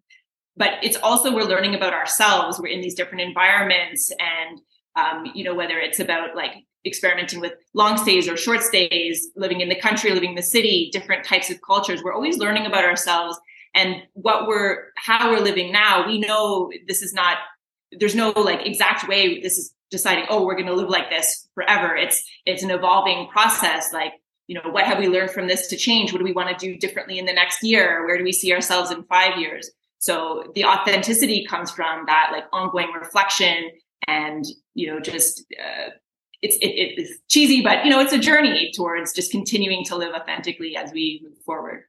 but 0.55 0.73
it's 0.83 0.97
also 0.97 1.33
we're 1.33 1.43
learning 1.43 1.75
about 1.75 1.93
ourselves. 1.93 2.59
We're 2.59 2.67
in 2.67 2.81
these 2.81 2.95
different 2.95 3.21
environments 3.21 4.11
and 4.11 4.61
um, 4.95 5.31
you 5.33 5.43
know 5.43 5.55
whether 5.55 5.79
it's 5.79 5.99
about 5.99 6.35
like 6.35 6.51
experimenting 6.85 7.39
with 7.39 7.53
long 7.73 7.97
stays 7.97 8.27
or 8.27 8.35
short 8.35 8.61
stays 8.61 9.29
living 9.35 9.61
in 9.61 9.69
the 9.69 9.79
country 9.79 10.11
living 10.11 10.31
in 10.31 10.35
the 10.35 10.43
city 10.43 10.89
different 10.91 11.25
types 11.25 11.49
of 11.49 11.61
cultures. 11.61 12.03
We're 12.03 12.13
always 12.13 12.37
learning 12.37 12.65
about 12.65 12.85
ourselves 12.85 13.39
and 13.73 13.95
what 14.13 14.47
we're 14.47 14.91
how 14.97 15.31
we're 15.31 15.39
living 15.39 15.71
now. 15.71 16.05
We 16.05 16.19
know 16.19 16.71
this 16.87 17.01
is 17.01 17.13
not 17.13 17.37
there's 17.99 18.15
no 18.15 18.31
like 18.31 18.65
exact 18.65 19.07
way 19.07 19.39
this 19.41 19.57
is 19.57 19.73
deciding 19.89 20.25
oh 20.29 20.43
we're 20.45 20.55
going 20.55 20.67
to 20.67 20.73
live 20.73 20.89
like 20.89 21.09
this 21.09 21.47
forever. 21.55 21.95
It's 21.95 22.23
it's 22.45 22.63
an 22.63 22.71
evolving 22.71 23.27
process 23.29 23.91
like 23.91 24.13
you 24.47 24.61
know 24.61 24.69
what 24.69 24.85
have 24.85 24.99
we 24.99 25.07
learned 25.07 25.31
from 25.31 25.47
this 25.47 25.67
to 25.67 25.77
change? 25.77 26.11
What 26.11 26.19
do 26.19 26.25
we 26.25 26.33
want 26.33 26.49
to 26.49 26.65
do 26.65 26.77
differently 26.77 27.17
in 27.17 27.25
the 27.25 27.33
next 27.33 27.63
year? 27.63 28.05
Where 28.05 28.17
do 28.17 28.23
we 28.23 28.33
see 28.33 28.53
ourselves 28.53 28.91
in 28.91 29.03
five 29.05 29.39
years 29.39 29.71
so 30.03 30.51
the 30.53 30.65
authenticity 30.65 31.45
comes 31.45 31.71
from 31.71 32.03
that 32.07 32.31
like 32.33 32.43
ongoing 32.51 32.91
reflection 32.91 33.69
and, 34.05 34.43
you 34.73 34.91
know, 34.91 34.99
just, 34.99 35.45
uh, 35.57 35.91
it's, 36.41 36.57
it, 36.57 36.67
it's 36.97 37.19
cheesy, 37.29 37.61
but 37.61 37.85
you 37.85 37.89
know, 37.89 38.01
it's 38.01 38.11
a 38.11 38.19
journey 38.19 38.69
towards 38.75 39.13
just 39.13 39.31
continuing 39.31 39.85
to 39.85 39.95
live 39.95 40.13
authentically 40.13 40.75
as 40.75 40.91
we 40.91 41.21
move 41.23 41.37
forward. 41.45 41.83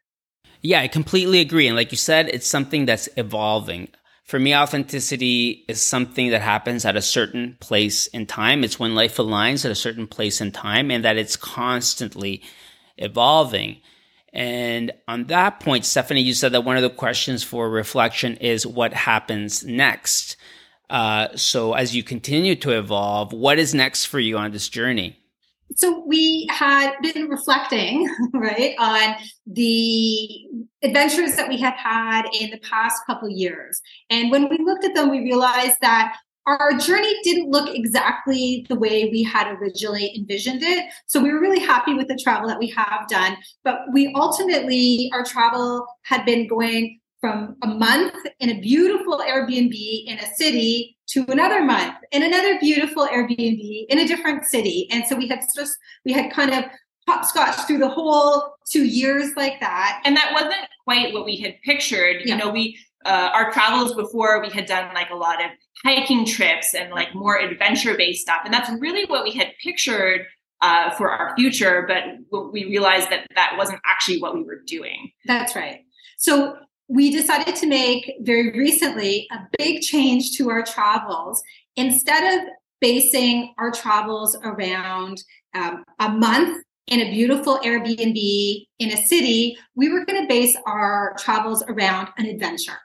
Yeah, 0.62 0.82
I 0.82 0.86
completely 0.86 1.40
agree. 1.40 1.66
And 1.66 1.74
like 1.74 1.90
you 1.90 1.98
said, 1.98 2.28
it's 2.28 2.46
something 2.46 2.86
that's 2.86 3.08
evolving. 3.16 3.88
For 4.22 4.38
me, 4.38 4.54
authenticity 4.54 5.64
is 5.66 5.82
something 5.82 6.30
that 6.30 6.40
happens 6.40 6.84
at 6.84 6.94
a 6.94 7.02
certain 7.02 7.56
place 7.58 8.06
in 8.06 8.26
time. 8.26 8.62
It's 8.62 8.78
when 8.78 8.94
life 8.94 9.16
aligns 9.16 9.64
at 9.64 9.72
a 9.72 9.74
certain 9.74 10.06
place 10.06 10.40
in 10.40 10.52
time 10.52 10.92
and 10.92 11.04
that 11.04 11.16
it's 11.16 11.34
constantly 11.34 12.44
evolving. 12.96 13.80
And 14.34 14.92
on 15.06 15.26
that 15.26 15.60
point, 15.60 15.84
Stephanie, 15.84 16.20
you 16.20 16.34
said 16.34 16.52
that 16.52 16.64
one 16.64 16.76
of 16.76 16.82
the 16.82 16.90
questions 16.90 17.44
for 17.44 17.70
reflection 17.70 18.36
is 18.38 18.66
what 18.66 18.92
happens 18.92 19.64
next. 19.64 20.36
Uh, 20.90 21.28
so 21.36 21.74
as 21.74 21.94
you 21.94 22.02
continue 22.02 22.56
to 22.56 22.76
evolve, 22.76 23.32
what 23.32 23.58
is 23.60 23.74
next 23.74 24.06
for 24.06 24.18
you 24.18 24.36
on 24.36 24.50
this 24.50 24.68
journey? 24.68 25.16
So 25.76 26.04
we 26.06 26.46
had 26.50 26.92
been 27.00 27.28
reflecting, 27.28 28.08
right, 28.34 28.74
on 28.78 29.14
the 29.46 30.28
adventures 30.82 31.36
that 31.36 31.48
we 31.48 31.58
have 31.58 31.74
had 31.74 32.26
in 32.38 32.50
the 32.50 32.58
past 32.58 32.96
couple 33.06 33.28
years. 33.28 33.80
And 34.10 34.30
when 34.30 34.48
we 34.48 34.58
looked 34.58 34.84
at 34.84 34.94
them, 34.94 35.10
we 35.10 35.20
realized 35.20 35.76
that 35.80 36.16
our 36.46 36.72
journey 36.78 37.14
didn't 37.22 37.50
look 37.50 37.74
exactly 37.74 38.66
the 38.68 38.74
way 38.76 39.08
we 39.10 39.22
had 39.22 39.50
originally 39.56 40.14
envisioned 40.16 40.62
it. 40.62 40.84
So 41.06 41.20
we 41.20 41.32
were 41.32 41.40
really 41.40 41.60
happy 41.60 41.94
with 41.94 42.08
the 42.08 42.18
travel 42.22 42.48
that 42.48 42.58
we 42.58 42.68
have 42.68 43.08
done. 43.08 43.36
But 43.62 43.78
we 43.92 44.12
ultimately, 44.14 45.10
our 45.14 45.24
travel 45.24 45.86
had 46.02 46.24
been 46.24 46.46
going 46.46 47.00
from 47.20 47.56
a 47.62 47.66
month 47.66 48.14
in 48.40 48.50
a 48.50 48.60
beautiful 48.60 49.18
Airbnb 49.18 49.72
in 50.06 50.18
a 50.18 50.26
city 50.34 50.98
to 51.06 51.24
another 51.28 51.62
month 51.62 51.94
in 52.12 52.22
another 52.22 52.58
beautiful 52.60 53.06
Airbnb 53.06 53.86
in 53.88 53.98
a 53.98 54.06
different 54.06 54.44
city. 54.44 54.86
And 54.90 55.04
so 55.06 55.16
we 55.16 55.28
had 55.28 55.40
just, 55.56 55.76
we 56.04 56.12
had 56.12 56.30
kind 56.30 56.52
of 56.52 56.64
hopscotch 57.08 57.66
through 57.66 57.78
the 57.78 57.88
whole 57.88 58.54
two 58.70 58.84
years 58.84 59.30
like 59.36 59.60
that. 59.60 60.02
And 60.04 60.16
that 60.16 60.32
wasn't 60.34 60.68
quite 60.84 61.14
what 61.14 61.24
we 61.24 61.36
had 61.36 61.54
pictured. 61.64 62.16
Yeah. 62.24 62.34
You 62.34 62.36
know, 62.36 62.50
we, 62.50 62.78
uh, 63.04 63.30
our 63.32 63.52
travels 63.52 63.94
before 63.94 64.40
we 64.40 64.50
had 64.50 64.66
done 64.66 64.92
like 64.94 65.10
a 65.10 65.16
lot 65.16 65.44
of 65.44 65.50
hiking 65.84 66.24
trips 66.24 66.74
and 66.74 66.90
like 66.90 67.14
more 67.14 67.38
adventure 67.38 67.96
based 67.96 68.22
stuff. 68.22 68.40
And 68.44 68.52
that's 68.52 68.70
really 68.80 69.04
what 69.06 69.24
we 69.24 69.32
had 69.32 69.52
pictured 69.62 70.26
uh, 70.60 70.90
for 70.90 71.10
our 71.10 71.34
future. 71.36 71.86
But 71.86 72.52
we 72.52 72.64
realized 72.64 73.10
that 73.10 73.26
that 73.34 73.54
wasn't 73.56 73.80
actually 73.84 74.20
what 74.20 74.34
we 74.34 74.42
were 74.42 74.62
doing. 74.66 75.10
That's 75.26 75.54
right. 75.54 75.80
So 76.18 76.56
we 76.88 77.10
decided 77.10 77.56
to 77.56 77.66
make 77.66 78.12
very 78.20 78.50
recently 78.52 79.26
a 79.30 79.38
big 79.58 79.82
change 79.82 80.36
to 80.36 80.50
our 80.50 80.62
travels. 80.62 81.42
Instead 81.76 82.34
of 82.34 82.48
basing 82.80 83.54
our 83.58 83.70
travels 83.70 84.36
around 84.42 85.22
um, 85.54 85.84
a 85.98 86.08
month 86.08 86.62
in 86.86 87.00
a 87.00 87.10
beautiful 87.10 87.58
Airbnb 87.60 88.66
in 88.78 88.90
a 88.90 88.96
city, 89.06 89.56
we 89.74 89.88
were 89.88 90.04
going 90.04 90.20
to 90.22 90.28
base 90.28 90.56
our 90.66 91.14
travels 91.18 91.62
around 91.68 92.08
an 92.18 92.26
adventure. 92.26 92.78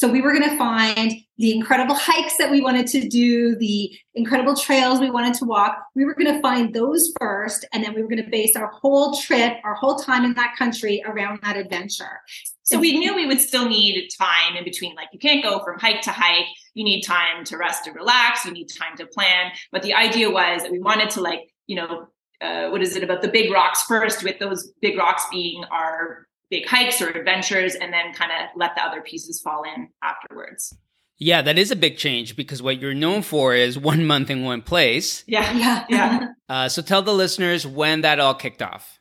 So 0.00 0.08
we 0.08 0.22
were 0.22 0.32
going 0.32 0.48
to 0.48 0.56
find 0.56 1.12
the 1.36 1.54
incredible 1.54 1.94
hikes 1.94 2.38
that 2.38 2.50
we 2.50 2.62
wanted 2.62 2.86
to 2.86 3.06
do, 3.06 3.54
the 3.56 3.94
incredible 4.14 4.56
trails 4.56 4.98
we 4.98 5.10
wanted 5.10 5.34
to 5.34 5.44
walk. 5.44 5.76
We 5.94 6.06
were 6.06 6.14
going 6.14 6.34
to 6.34 6.40
find 6.40 6.72
those 6.72 7.12
first, 7.20 7.66
and 7.74 7.84
then 7.84 7.92
we 7.92 8.00
were 8.00 8.08
going 8.08 8.24
to 8.24 8.30
base 8.30 8.56
our 8.56 8.68
whole 8.68 9.14
trip, 9.18 9.58
our 9.62 9.74
whole 9.74 9.96
time 9.96 10.24
in 10.24 10.32
that 10.34 10.56
country 10.56 11.02
around 11.04 11.40
that 11.42 11.58
adventure. 11.58 12.22
So 12.62 12.78
we 12.78 12.98
knew 12.98 13.14
we 13.14 13.26
would 13.26 13.42
still 13.42 13.68
need 13.68 14.08
time 14.18 14.56
in 14.56 14.64
between. 14.64 14.94
Like 14.94 15.08
you 15.12 15.18
can't 15.18 15.42
go 15.42 15.62
from 15.62 15.78
hike 15.78 16.00
to 16.02 16.12
hike. 16.12 16.46
You 16.72 16.84
need 16.84 17.02
time 17.02 17.44
to 17.44 17.58
rest 17.58 17.86
and 17.86 17.94
relax. 17.94 18.46
You 18.46 18.52
need 18.52 18.68
time 18.68 18.96
to 18.96 19.06
plan. 19.06 19.52
But 19.70 19.82
the 19.82 19.92
idea 19.92 20.30
was 20.30 20.62
that 20.62 20.72
we 20.72 20.78
wanted 20.78 21.10
to 21.10 21.20
like, 21.20 21.40
you 21.66 21.76
know, 21.76 22.06
uh, 22.40 22.70
what 22.70 22.80
is 22.80 22.96
it 22.96 23.04
about 23.04 23.20
the 23.20 23.28
big 23.28 23.52
rocks 23.52 23.82
first, 23.82 24.24
with 24.24 24.38
those 24.38 24.72
big 24.80 24.96
rocks 24.96 25.26
being 25.30 25.62
our 25.70 26.26
big 26.50 26.66
hikes 26.66 27.00
or 27.00 27.08
adventures 27.08 27.74
and 27.74 27.92
then 27.92 28.12
kind 28.12 28.32
of 28.32 28.48
let 28.56 28.74
the 28.74 28.82
other 28.82 29.00
pieces 29.00 29.40
fall 29.40 29.62
in 29.62 29.88
afterwards. 30.02 30.76
Yeah, 31.18 31.42
that 31.42 31.58
is 31.58 31.70
a 31.70 31.76
big 31.76 31.98
change 31.98 32.34
because 32.34 32.62
what 32.62 32.80
you're 32.80 32.94
known 32.94 33.22
for 33.22 33.54
is 33.54 33.78
one 33.78 34.06
month 34.06 34.30
in 34.30 34.42
one 34.42 34.62
place. 34.62 35.22
Yeah, 35.26 35.52
yeah, 35.52 35.84
yeah. 35.90 36.28
uh, 36.48 36.68
so 36.68 36.80
tell 36.82 37.02
the 37.02 37.12
listeners 37.12 37.66
when 37.66 38.00
that 38.00 38.18
all 38.18 38.34
kicked 38.34 38.62
off. 38.62 38.98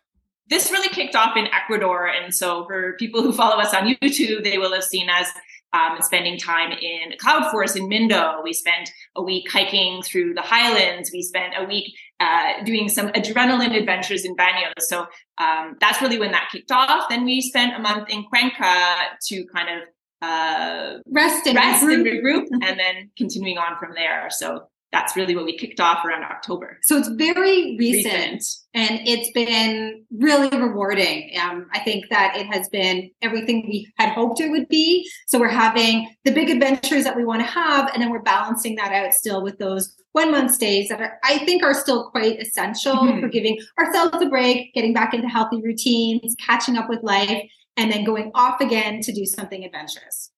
This 0.49 0.69
really 0.69 0.89
kicked 0.89 1.15
off 1.15 1.37
in 1.37 1.47
Ecuador. 1.47 2.07
And 2.07 2.33
so 2.33 2.65
for 2.65 2.93
people 2.97 3.21
who 3.21 3.31
follow 3.31 3.61
us 3.61 3.73
on 3.73 3.87
YouTube, 3.87 4.43
they 4.43 4.57
will 4.57 4.73
have 4.73 4.83
seen 4.83 5.09
us 5.09 5.27
um, 5.73 5.97
spending 6.01 6.37
time 6.37 6.71
in 6.71 7.17
Cloud 7.19 7.49
Forest 7.51 7.77
in 7.77 7.87
Mindo. 7.87 8.43
We 8.43 8.53
spent 8.53 8.91
a 9.15 9.21
week 9.21 9.49
hiking 9.49 10.01
through 10.01 10.33
the 10.33 10.41
highlands. 10.41 11.11
We 11.13 11.21
spent 11.21 11.53
a 11.57 11.65
week 11.65 11.93
uh, 12.19 12.63
doing 12.63 12.89
some 12.89 13.09
adrenaline 13.09 13.75
adventures 13.77 14.25
in 14.25 14.35
Baños. 14.35 14.73
So 14.79 15.07
um, 15.37 15.77
that's 15.79 16.01
really 16.01 16.19
when 16.19 16.31
that 16.31 16.49
kicked 16.51 16.71
off. 16.71 17.09
Then 17.09 17.25
we 17.25 17.41
spent 17.41 17.75
a 17.75 17.79
month 17.79 18.09
in 18.09 18.25
Cuenca 18.25 18.95
to 19.27 19.45
kind 19.53 19.69
of 19.69 19.87
uh, 20.21 20.99
rest 21.07 21.47
and 21.47 21.55
rest 21.55 21.83
regroup. 21.83 21.93
and 21.93 22.05
regroup, 22.05 22.45
and 22.67 22.79
then 22.79 23.11
continuing 23.17 23.57
on 23.57 23.77
from 23.77 23.93
there. 23.95 24.27
So 24.29 24.67
that's 24.91 25.15
really 25.15 25.35
what 25.35 25.45
we 25.45 25.55
kicked 25.55 25.79
off 25.79 26.03
around 26.03 26.23
October. 26.23 26.79
So 26.81 26.97
it's 26.97 27.09
very 27.09 27.77
recent, 27.77 28.33
recent. 28.33 28.43
and 28.73 29.07
it's 29.07 29.31
been 29.31 30.03
really 30.11 30.49
rewarding. 30.49 31.31
Um, 31.39 31.67
I 31.73 31.79
think 31.79 32.05
that 32.09 32.35
it 32.35 32.47
has 32.47 32.67
been 32.69 33.11
everything 33.21 33.67
we 33.67 33.91
had 33.97 34.09
hoped 34.13 34.41
it 34.41 34.49
would 34.49 34.67
be. 34.67 35.07
So 35.27 35.39
we're 35.39 35.49
having 35.49 36.09
the 36.25 36.31
big 36.31 36.49
adventures 36.49 37.03
that 37.03 37.15
we 37.15 37.23
want 37.23 37.41
to 37.41 37.47
have, 37.47 37.91
and 37.93 38.01
then 38.01 38.09
we're 38.09 38.21
balancing 38.23 38.75
that 38.75 38.91
out 38.91 39.13
still 39.13 39.43
with 39.43 39.59
those 39.59 39.95
one 40.13 40.31
month 40.31 40.53
stays 40.53 40.89
that 40.89 41.01
are, 41.01 41.19
I 41.23 41.39
think 41.39 41.63
are 41.63 41.73
still 41.73 42.09
quite 42.09 42.39
essential 42.39 42.95
mm-hmm. 42.95 43.19
for 43.19 43.27
giving 43.27 43.57
ourselves 43.77 44.17
a 44.21 44.27
break, 44.27 44.73
getting 44.73 44.93
back 44.93 45.13
into 45.13 45.27
healthy 45.27 45.61
routines, 45.61 46.35
catching 46.39 46.77
up 46.77 46.89
with 46.89 47.03
life, 47.03 47.43
and 47.77 47.91
then 47.91 48.03
going 48.03 48.31
off 48.33 48.59
again 48.59 49.01
to 49.01 49.13
do 49.13 49.25
something 49.25 49.63
adventurous. 49.63 50.31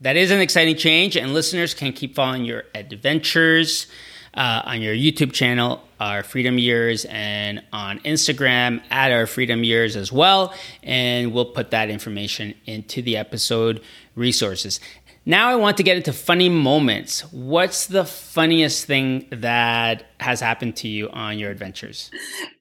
That 0.00 0.16
is 0.16 0.30
an 0.30 0.40
exciting 0.40 0.76
change, 0.76 1.16
and 1.16 1.34
listeners 1.34 1.74
can 1.74 1.92
keep 1.92 2.14
following 2.14 2.44
your 2.44 2.64
adventures 2.74 3.86
uh, 4.34 4.62
on 4.64 4.80
your 4.80 4.94
YouTube 4.94 5.32
channel, 5.32 5.82
Our 5.98 6.22
Freedom 6.22 6.58
Years, 6.58 7.04
and 7.06 7.62
on 7.72 7.98
Instagram 8.00 8.82
at 8.90 9.12
Our 9.12 9.26
Freedom 9.26 9.64
Years 9.64 9.96
as 9.96 10.12
well. 10.12 10.54
And 10.82 11.32
we'll 11.32 11.52
put 11.52 11.72
that 11.72 11.90
information 11.90 12.54
into 12.64 13.02
the 13.02 13.16
episode 13.16 13.82
resources. 14.14 14.80
Now 15.30 15.48
I 15.50 15.54
want 15.54 15.76
to 15.76 15.84
get 15.84 15.96
into 15.96 16.12
funny 16.12 16.48
moments. 16.48 17.20
What's 17.32 17.86
the 17.86 18.04
funniest 18.04 18.86
thing 18.86 19.28
that 19.30 20.09
has 20.20 20.40
happened 20.40 20.76
to 20.76 20.88
you 20.88 21.08
on 21.10 21.38
your 21.38 21.50
adventures? 21.50 22.10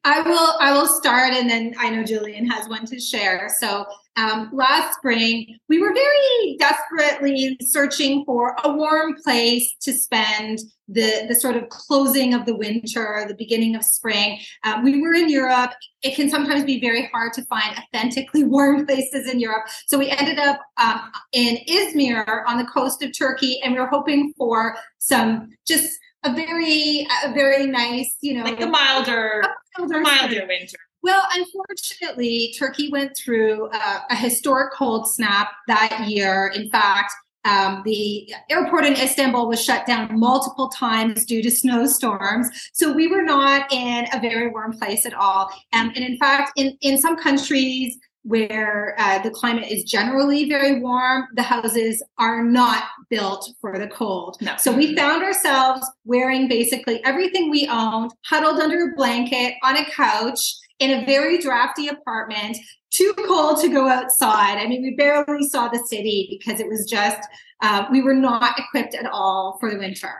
I 0.04 0.22
will 0.22 0.56
I 0.60 0.74
will 0.74 0.88
start 0.88 1.34
and 1.34 1.50
then 1.50 1.76
I 1.78 1.90
know 1.90 2.04
Gillian 2.04 2.50
has 2.50 2.68
one 2.68 2.86
to 2.88 3.00
share. 3.00 3.50
So 3.60 3.86
um, 4.16 4.50
last 4.52 4.98
spring, 4.98 5.58
we 5.70 5.80
were 5.80 5.94
very 5.94 6.58
desperately 6.58 7.58
searching 7.62 8.26
for 8.26 8.56
a 8.64 8.72
warm 8.72 9.16
place 9.24 9.76
to 9.82 9.94
spend 9.94 10.60
the, 10.90 11.26
the 11.28 11.36
sort 11.36 11.56
of 11.56 11.70
closing 11.70 12.34
of 12.34 12.46
the 12.46 12.56
winter, 12.56 13.24
the 13.28 13.36
beginning 13.36 13.76
of 13.76 13.84
spring. 13.84 14.40
Um, 14.64 14.84
we 14.84 15.02
were 15.02 15.14
in 15.14 15.30
Europe. 15.30 15.72
It 16.02 16.16
can 16.16 16.30
sometimes 16.30 16.64
be 16.64 16.82
very 16.82 17.08
hard 17.14 17.32
to 17.34 17.46
find 17.46 17.78
authentically 17.78 18.44
warm 18.46 18.86
places 18.86 19.30
in 19.30 19.40
Europe. 19.40 19.68
So 19.88 19.98
we 19.98 20.10
ended 20.10 20.40
up 20.40 20.60
um, 20.78 21.12
in 21.32 21.58
Izmir 21.70 22.44
on 22.46 22.58
the 22.58 22.66
coast 22.66 23.04
of 23.04 23.18
Turkey, 23.18 23.62
and 23.62 23.74
we 23.74 23.80
were 23.80 23.88
hoping 23.88 24.34
for 24.38 24.76
some 24.98 25.50
just 25.66 25.98
a 26.24 26.34
very, 26.34 27.08
a 27.24 27.34
very 27.34 27.66
nice, 27.66 28.16
you 28.22 28.34
know, 28.34 28.44
like 28.44 28.62
a 28.62 28.68
milder, 28.68 29.42
a 29.78 29.80
milder, 29.80 30.02
milder 30.02 30.46
winter. 30.48 30.78
Well, 31.02 31.24
unfortunately, 31.34 32.54
Turkey 32.58 32.90
went 32.90 33.16
through 33.16 33.70
uh, 33.72 34.00
a 34.10 34.16
historic 34.16 34.74
cold 34.74 35.10
snap 35.10 35.52
that 35.68 36.08
year. 36.08 36.52
In 36.54 36.70
fact, 36.70 37.14
um, 37.46 37.82
the 37.86 38.34
airport 38.50 38.86
in 38.86 38.94
Istanbul 38.94 39.48
was 39.48 39.64
shut 39.64 39.86
down 39.86 40.20
multiple 40.20 40.68
times 40.68 41.26
due 41.26 41.42
to 41.42 41.50
snowstorms. 41.50 42.50
So 42.74 42.92
we 42.92 43.08
were 43.08 43.24
not 43.24 43.72
in 43.72 44.08
a 44.14 44.20
very 44.20 44.50
warm 44.50 44.74
place 44.74 45.06
at 45.06 45.14
all. 45.14 45.50
Um, 45.72 45.92
and 45.96 46.04
in 46.04 46.18
fact, 46.18 46.52
in, 46.58 46.78
in 46.82 46.98
some 46.98 47.18
countries, 47.18 47.98
where 48.24 48.96
uh, 49.00 49.22
the 49.22 49.32
climate 49.32 49.72
is 49.72 49.84
generally 49.84 50.50
very 50.50 50.80
warm, 50.80 51.26
the 51.36 51.42
houses 51.42 52.04
are 52.18 52.44
not 52.44 52.84
built 53.10 53.50
for 53.62 53.80
the 53.80 53.88
cold. 53.88 54.38
No. 54.42 54.56
So 54.58 54.76
we 54.76 54.96
found 54.96 55.24
ourselves 55.24 55.90
wearing 56.06 56.48
basically 56.48 57.04
everything 57.06 57.50
we 57.50 57.68
owned, 57.68 58.12
huddled 58.26 58.60
under 58.60 58.92
a 58.92 58.96
blanket 58.96 59.56
on 59.64 59.78
a 59.78 59.86
couch 59.86 60.56
in 60.80 60.92
a 60.92 61.06
very 61.06 61.38
drafty 61.38 61.88
apartment, 61.88 62.58
too 62.92 63.14
cold 63.28 63.62
to 63.62 63.70
go 63.70 63.88
outside. 63.88 64.58
I 64.58 64.68
mean, 64.68 64.82
we 64.82 64.96
barely 64.96 65.48
saw 65.48 65.68
the 65.68 65.84
city 65.88 66.28
because 66.30 66.60
it 66.60 66.68
was 66.68 66.90
just, 66.90 67.20
uh, 67.62 67.86
we 67.92 68.02
were 68.02 68.14
not 68.14 68.60
equipped 68.60 68.96
at 68.96 69.06
all 69.06 69.58
for 69.60 69.72
the 69.72 69.78
winter. 69.78 70.14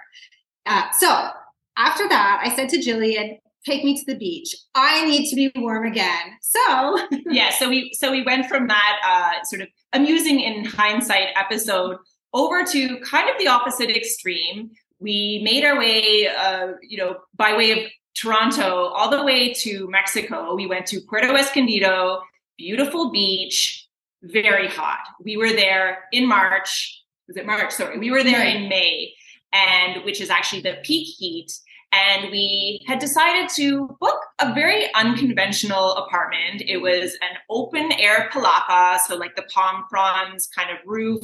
Uh, 0.66 0.84
so 0.98 1.30
after 1.78 2.08
that, 2.10 2.42
I 2.44 2.56
said 2.56 2.70
to 2.70 2.82
Gillian, 2.82 3.40
take 3.66 3.84
me 3.84 3.98
to 3.98 4.06
the 4.06 4.18
beach. 4.18 4.56
I 4.76 5.06
need 5.06 5.30
to 5.30 5.36
be 5.36 5.52
warm 5.56 5.86
again. 5.86 6.38
So 6.42 7.00
yeah, 7.30 7.52
so 7.52 7.70
we 7.70 7.92
so 7.94 8.12
we 8.12 8.24
went 8.24 8.48
from 8.48 8.68
that 8.68 9.00
uh, 9.06 9.44
sort 9.46 9.62
of 9.62 9.68
amusing 9.94 10.40
in 10.40 10.66
hindsight 10.66 11.28
episode 11.36 11.98
over 12.34 12.64
to 12.64 13.00
kind 13.00 13.30
of 13.30 13.38
the 13.38 13.48
opposite 13.48 13.90
extreme. 13.90 14.72
We 15.00 15.42
made 15.44 15.64
our 15.64 15.78
way, 15.78 16.28
uh, 16.28 16.74
you 16.82 16.98
know, 16.98 17.18
by 17.36 17.56
way 17.56 17.72
of 17.72 17.90
Toronto 18.16 18.88
all 18.88 19.10
the 19.10 19.24
way 19.24 19.54
to 19.54 19.88
Mexico. 19.90 20.56
We 20.56 20.68
went 20.68 20.86
to 20.88 21.00
Puerto 21.02 21.34
Escondido, 21.34 22.22
beautiful 22.58 23.12
beach, 23.12 23.88
very 24.24 24.68
hot. 24.68 25.00
We 25.24 25.38
were 25.38 25.52
there 25.52 26.04
in 26.12 26.28
March. 26.28 27.04
Was 27.28 27.38
it 27.38 27.46
March? 27.46 27.72
Sorry, 27.72 27.98
we 27.98 28.12
were 28.12 28.24
there 28.24 28.44
in 28.44 28.68
May, 28.68 29.14
and 29.54 30.04
which 30.04 30.20
is 30.20 30.30
actually 30.30 30.62
the 30.62 30.78
peak 30.84 31.08
heat. 31.18 31.52
And 31.92 32.30
we 32.32 32.84
had 32.88 33.00
decided 33.00 33.50
to 33.56 33.98
book 34.00 34.20
a 34.40 34.54
very 34.54 34.94
unconventional 34.94 35.96
apartment. 35.96 36.62
It 36.66 36.78
was 36.78 37.14
an 37.22 37.38
open 37.50 37.92
air 37.94 38.30
palapa, 38.32 39.00
so 39.00 39.16
like 39.16 39.36
the 39.36 39.48
palm 39.54 39.86
fronds 39.90 40.48
kind 40.56 40.70
of 40.70 40.78
roof, 40.86 41.24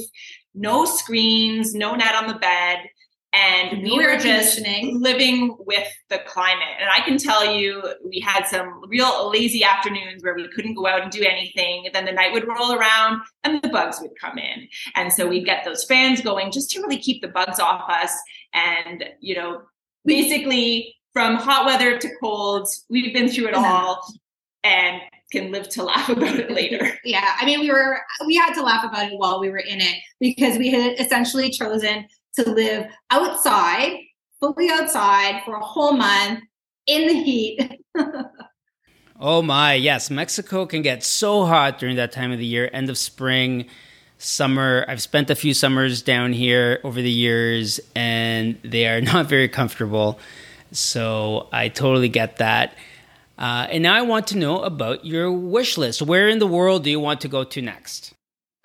no 0.55 0.85
screens, 0.85 1.75
no 1.75 1.93
net 1.95 2.15
on 2.15 2.27
the 2.27 2.39
bed. 2.39 2.79
and 3.35 3.83
we 3.83 3.97
were 3.97 4.17
just 4.17 4.61
living 4.93 5.55
with 5.59 5.87
the 6.09 6.19
climate. 6.25 6.75
And 6.79 6.89
I 6.89 7.01
can 7.01 7.17
tell 7.17 7.53
you, 7.53 7.83
we 8.05 8.19
had 8.21 8.45
some 8.45 8.81
real 8.87 9.29
lazy 9.29 9.63
afternoons 9.63 10.23
where 10.23 10.35
we 10.35 10.47
couldn't 10.49 10.75
go 10.75 10.87
out 10.87 11.01
and 11.01 11.11
do 11.11 11.23
anything. 11.23 11.87
Then 11.91 12.05
the 12.05 12.13
night 12.13 12.31
would 12.31 12.47
roll 12.47 12.73
around 12.73 13.21
and 13.43 13.61
the 13.61 13.67
bugs 13.67 13.99
would 14.01 14.11
come 14.21 14.37
in. 14.37 14.67
And 14.95 15.11
so 15.11 15.27
we'd 15.27 15.45
get 15.45 15.65
those 15.65 15.83
fans 15.83 16.21
going 16.21 16.51
just 16.51 16.71
to 16.71 16.81
really 16.81 16.97
keep 16.97 17.21
the 17.21 17.27
bugs 17.27 17.59
off 17.59 17.89
us. 17.89 18.13
And, 18.53 19.03
you 19.19 19.35
know, 19.35 19.63
basically 20.05 20.95
from 21.13 21.35
hot 21.35 21.65
weather 21.65 21.97
to 21.97 22.09
cold, 22.19 22.67
we've 22.89 23.13
been 23.13 23.29
through 23.29 23.47
it 23.47 23.53
all 23.55 24.05
and 24.63 25.01
can 25.31 25.51
live 25.51 25.69
to 25.69 25.83
laugh 25.83 26.09
about 26.15 26.39
it 26.39 26.51
later. 26.51 26.97
yeah. 27.03 27.35
I 27.39 27.45
mean, 27.45 27.59
we 27.59 27.71
were, 27.71 27.99
we 28.25 28.35
had 28.35 28.53
to 28.53 28.63
laugh 28.63 28.85
about 28.85 29.11
it 29.11 29.17
while 29.17 29.39
we 29.39 29.49
were 29.49 29.57
in 29.57 29.81
it 29.81 29.95
because 30.19 30.57
we 30.57 30.69
had 30.69 30.99
essentially 30.99 31.49
chosen 31.49 32.07
to 32.35 32.49
live 32.49 32.87
outside, 33.11 33.97
fully 34.39 34.69
outside 34.69 35.41
for 35.45 35.55
a 35.55 35.63
whole 35.63 35.93
month 35.93 36.41
in 36.85 37.07
the 37.07 37.23
heat. 37.23 37.81
oh 39.19 39.41
my, 39.41 39.73
yes. 39.73 40.09
Mexico 40.09 40.65
can 40.65 40.81
get 40.81 41.03
so 41.03 41.45
hot 41.45 41.79
during 41.79 41.95
that 41.95 42.11
time 42.11 42.31
of 42.31 42.39
the 42.39 42.45
year, 42.45 42.69
end 42.73 42.89
of 42.89 42.97
spring, 42.97 43.67
summer. 44.17 44.85
I've 44.87 45.01
spent 45.01 45.29
a 45.29 45.35
few 45.35 45.53
summers 45.53 46.01
down 46.01 46.33
here 46.33 46.79
over 46.83 47.01
the 47.01 47.11
years, 47.11 47.79
and 47.95 48.57
they 48.63 48.87
are 48.87 49.01
not 49.13 49.27
very 49.27 49.47
comfortable. 49.47 50.19
So 50.71 51.47
I 51.51 51.69
totally 51.69 52.09
get 52.09 52.37
that. 52.37 52.75
Uh, 53.37 53.67
and 53.69 53.83
now 53.83 53.93
I 53.93 54.01
want 54.01 54.27
to 54.27 54.37
know 54.37 54.61
about 54.61 55.05
your 55.05 55.31
wish 55.31 55.77
list. 55.77 56.01
Where 56.01 56.27
in 56.27 56.39
the 56.39 56.47
world 56.47 56.83
do 56.83 56.89
you 56.89 56.99
want 56.99 57.21
to 57.21 57.27
go 57.27 57.43
to 57.43 57.61
next? 57.61 58.14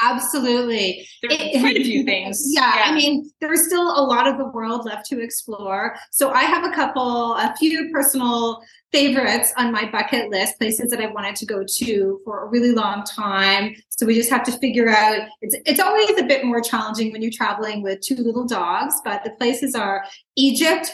Absolutely. 0.02 1.06
There's 1.22 1.34
it, 1.40 1.60
quite 1.60 1.76
a 1.76 1.84
few 1.84 2.04
things. 2.04 2.42
Yeah, 2.46 2.74
yeah, 2.76 2.82
I 2.86 2.94
mean, 2.94 3.30
there's 3.40 3.66
still 3.66 3.82
a 3.82 4.02
lot 4.02 4.26
of 4.26 4.38
the 4.38 4.46
world 4.46 4.86
left 4.86 5.06
to 5.06 5.20
explore. 5.20 5.96
So 6.10 6.30
I 6.30 6.44
have 6.44 6.64
a 6.64 6.74
couple, 6.74 7.34
a 7.34 7.54
few 7.58 7.90
personal 7.92 8.62
favorites 8.92 9.52
on 9.56 9.72
my 9.72 9.88
bucket 9.90 10.30
list, 10.30 10.58
places 10.58 10.90
that 10.90 11.00
I 11.00 11.06
wanted 11.06 11.36
to 11.36 11.46
go 11.46 11.64
to 11.64 12.20
for 12.24 12.44
a 12.44 12.48
really 12.48 12.72
long 12.72 13.04
time. 13.04 13.74
So 13.90 14.06
we 14.06 14.14
just 14.14 14.30
have 14.30 14.42
to 14.44 14.52
figure 14.58 14.88
out 14.88 15.28
it's 15.42 15.56
it's 15.66 15.80
always 15.80 16.18
a 16.18 16.24
bit 16.24 16.44
more 16.44 16.60
challenging 16.60 17.12
when 17.12 17.22
you're 17.22 17.30
traveling 17.30 17.82
with 17.82 18.00
two 18.00 18.16
little 18.16 18.46
dogs, 18.46 18.94
but 19.04 19.22
the 19.22 19.30
places 19.30 19.74
are 19.74 20.04
Egypt. 20.36 20.90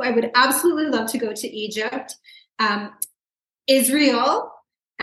I 0.00 0.10
would 0.10 0.30
absolutely 0.34 0.86
love 0.86 1.10
to 1.12 1.18
go 1.18 1.32
to 1.32 1.48
Egypt. 1.48 2.16
Um, 2.58 2.92
Israel, 3.66 4.50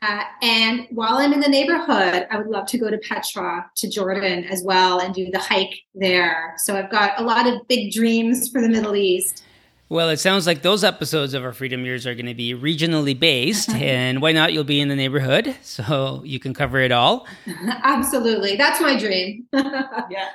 uh, 0.01 0.23
and 0.41 0.87
while 0.91 1.17
I'm 1.17 1.33
in 1.33 1.39
the 1.39 1.49
neighborhood, 1.49 2.27
I 2.29 2.37
would 2.37 2.47
love 2.47 2.67
to 2.67 2.77
go 2.77 2.89
to 2.89 2.97
Petra, 2.97 3.69
to 3.77 3.89
Jordan 3.89 4.43
as 4.45 4.63
well, 4.63 4.99
and 4.99 5.13
do 5.13 5.29
the 5.31 5.39
hike 5.39 5.79
there. 5.95 6.53
So 6.57 6.75
I've 6.75 6.91
got 6.91 7.19
a 7.19 7.23
lot 7.23 7.47
of 7.47 7.67
big 7.67 7.91
dreams 7.91 8.49
for 8.49 8.61
the 8.61 8.69
Middle 8.69 8.95
East. 8.95 9.43
Well, 9.89 10.09
it 10.09 10.17
sounds 10.17 10.45
like 10.45 10.63
those 10.63 10.83
episodes 10.83 11.33
of 11.33 11.45
our 11.45 11.53
Freedom 11.53 11.85
Years 11.85 12.05
are 12.05 12.13
going 12.13 12.25
to 12.25 12.33
be 12.33 12.53
regionally 12.53 13.17
based, 13.17 13.69
and 13.69 14.21
why 14.21 14.33
not? 14.33 14.51
You'll 14.51 14.65
be 14.65 14.81
in 14.81 14.89
the 14.89 14.97
neighborhood, 14.97 15.55
so 15.61 16.21
you 16.25 16.39
can 16.39 16.53
cover 16.53 16.79
it 16.79 16.91
all. 16.91 17.25
Absolutely. 17.67 18.57
That's 18.57 18.81
my 18.81 18.99
dream. 18.99 19.47
yeah. 19.53 20.29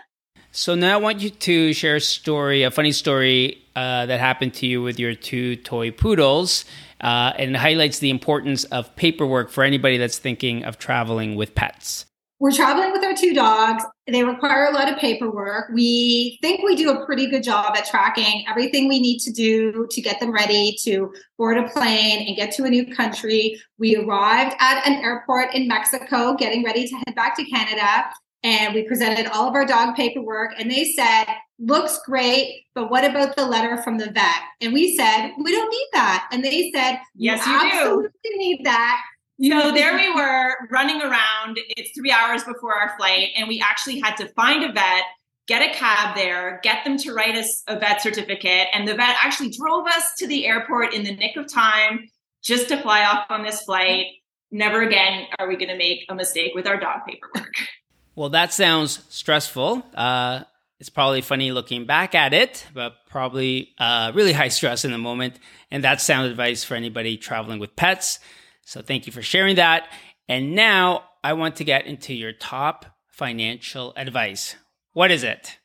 So 0.53 0.75
now 0.75 0.95
I 0.95 1.01
want 1.01 1.21
you 1.21 1.31
to 1.31 1.73
share 1.75 1.97
a 1.97 2.01
story, 2.01 2.63
a 2.63 2.71
funny 2.71 2.93
story 2.93 3.63
uh, 3.77 4.07
that 4.07 4.21
happened 4.21 4.55
to 4.55 4.67
you 4.67 4.83
with 4.83 4.99
your 4.99 5.15
two 5.15 5.57
toy 5.57 5.91
poodles 5.91 6.65
uh, 7.03 7.33
and 7.37 7.57
highlights 7.57 7.99
the 7.99 8.11
importance 8.11 8.65
of 8.65 8.95
paperwork 8.97 9.51
for 9.51 9.65
anybody 9.65 9.99
that's 9.99 10.19
thinking 10.19 10.65
of 10.65 10.79
traveling 10.79 11.35
with 11.35 11.55
pets. 11.55 12.07
We're 12.43 12.51
traveling 12.51 12.91
with 12.91 13.05
our 13.05 13.15
two 13.15 13.35
dogs. 13.35 13.85
They 14.09 14.25
require 14.25 14.67
a 14.67 14.73
lot 14.73 14.91
of 14.91 14.99
paperwork. 14.99 15.71
We 15.73 16.41
think 16.43 16.65
we 16.65 16.75
do 16.75 16.91
a 16.91 17.07
pretty 17.07 17.29
good 17.29 17.45
job 17.45 17.77
at 17.77 17.87
tracking 17.87 18.45
everything 18.49 18.89
we 18.89 18.99
need 18.99 19.21
to 19.21 19.31
do 19.31 19.87
to 19.89 20.01
get 20.01 20.19
them 20.19 20.33
ready 20.33 20.77
to 20.83 21.15
board 21.39 21.57
a 21.57 21.69
plane 21.69 22.27
and 22.27 22.37
get 22.37 22.51
to 22.55 22.65
a 22.65 22.69
new 22.69 22.93
country. 22.97 23.61
We 23.79 23.95
arrived 23.95 24.57
at 24.59 24.85
an 24.85 25.05
airport 25.05 25.55
in 25.55 25.69
Mexico, 25.69 26.35
getting 26.35 26.65
ready 26.65 26.85
to 26.89 26.97
head 26.97 27.15
back 27.15 27.37
to 27.37 27.45
Canada. 27.45 28.11
And 28.43 28.75
we 28.75 28.83
presented 28.83 29.27
all 29.29 29.49
of 29.49 29.55
our 29.55 29.65
dog 29.65 29.95
paperwork, 29.95 30.53
and 30.59 30.71
they 30.71 30.85
said, 30.85 31.27
looks 31.61 32.01
great, 32.05 32.67
but 32.75 32.91
what 32.91 33.09
about 33.09 33.37
the 33.37 33.47
letter 33.47 33.81
from 33.83 33.99
the 33.99 34.11
vet? 34.11 34.43
And 34.61 34.73
we 34.73 34.97
said, 34.97 35.31
we 35.39 35.53
don't 35.53 35.71
need 35.71 35.89
that. 35.93 36.29
And 36.33 36.45
they 36.45 36.73
said, 36.75 36.99
yes, 37.15 37.47
you, 37.47 37.53
you 37.53 37.59
absolutely 37.63 38.11
do. 38.25 38.37
need 38.37 38.65
that. 38.65 39.01
So 39.41 39.73
there 39.73 39.95
we 39.95 40.13
were 40.15 40.55
running 40.71 41.01
around. 41.03 41.59
It's 41.77 41.97
three 41.99 42.13
hours 42.13 42.45
before 42.45 42.75
our 42.75 42.97
flight, 42.97 43.29
and 43.37 43.49
we 43.49 43.61
actually 43.61 44.01
had 44.01 44.17
to 44.17 44.29
find 44.31 44.65
a 44.65 44.73
vet, 44.73 45.03
get 45.47 45.63
a 45.63 45.73
cab 45.75 46.17
there, 46.17 46.61
get 46.63 46.85
them 46.85 46.97
to 46.99 47.13
write 47.13 47.35
us 47.35 47.63
a 47.67 47.79
vet 47.79 48.03
certificate. 48.03 48.69
And 48.73 48.87
the 48.87 48.95
vet 48.95 49.17
actually 49.23 49.51
drove 49.51 49.87
us 49.87 50.15
to 50.19 50.27
the 50.27 50.47
airport 50.47 50.95
in 50.95 51.03
the 51.03 51.15
nick 51.15 51.37
of 51.37 51.53
time 51.53 52.09
just 52.43 52.69
to 52.69 52.81
fly 52.83 53.05
off 53.05 53.27
on 53.31 53.43
this 53.43 53.63
flight. 53.63 54.07
Never 54.51 54.83
again 54.83 55.27
are 55.39 55.49
we 55.49 55.57
going 55.57 55.71
to 55.71 55.79
make 55.79 56.05
a 56.09 56.15
mistake 56.15 56.53
with 56.55 56.67
our 56.67 56.79
dog 56.79 57.01
paperwork. 57.07 57.55
Well, 58.15 58.29
that 58.31 58.53
sounds 58.53 59.03
stressful. 59.09 59.85
Uh, 59.95 60.45
it's 60.79 60.91
probably 60.91 61.23
funny 61.23 61.53
looking 61.53 61.87
back 61.87 62.15
at 62.15 62.35
it, 62.35 62.67
but 62.75 62.95
probably 63.09 63.73
uh, 63.79 64.13
really 64.15 64.33
high 64.33 64.49
stress 64.49 64.85
in 64.85 64.91
the 64.91 64.99
moment. 64.99 65.39
And 65.71 65.83
that's 65.83 66.03
sound 66.03 66.27
advice 66.29 66.65
for 66.65 66.75
anybody 66.75 67.17
traveling 67.17 67.59
with 67.59 67.77
pets. 67.77 68.19
So 68.65 68.83
thank 68.83 69.07
you 69.07 69.13
for 69.13 69.23
sharing 69.23 69.57
that. 69.57 69.89
And 70.29 70.55
now 70.55 71.05
I 71.25 71.33
want 71.35 71.57
to 71.57 71.65
get 71.65 71.87
into 71.87 72.13
your 72.13 72.33
top 72.33 72.85
financial 73.09 73.93
advice. 73.97 74.57
What 74.93 75.11
is 75.11 75.23
it? 75.23 75.59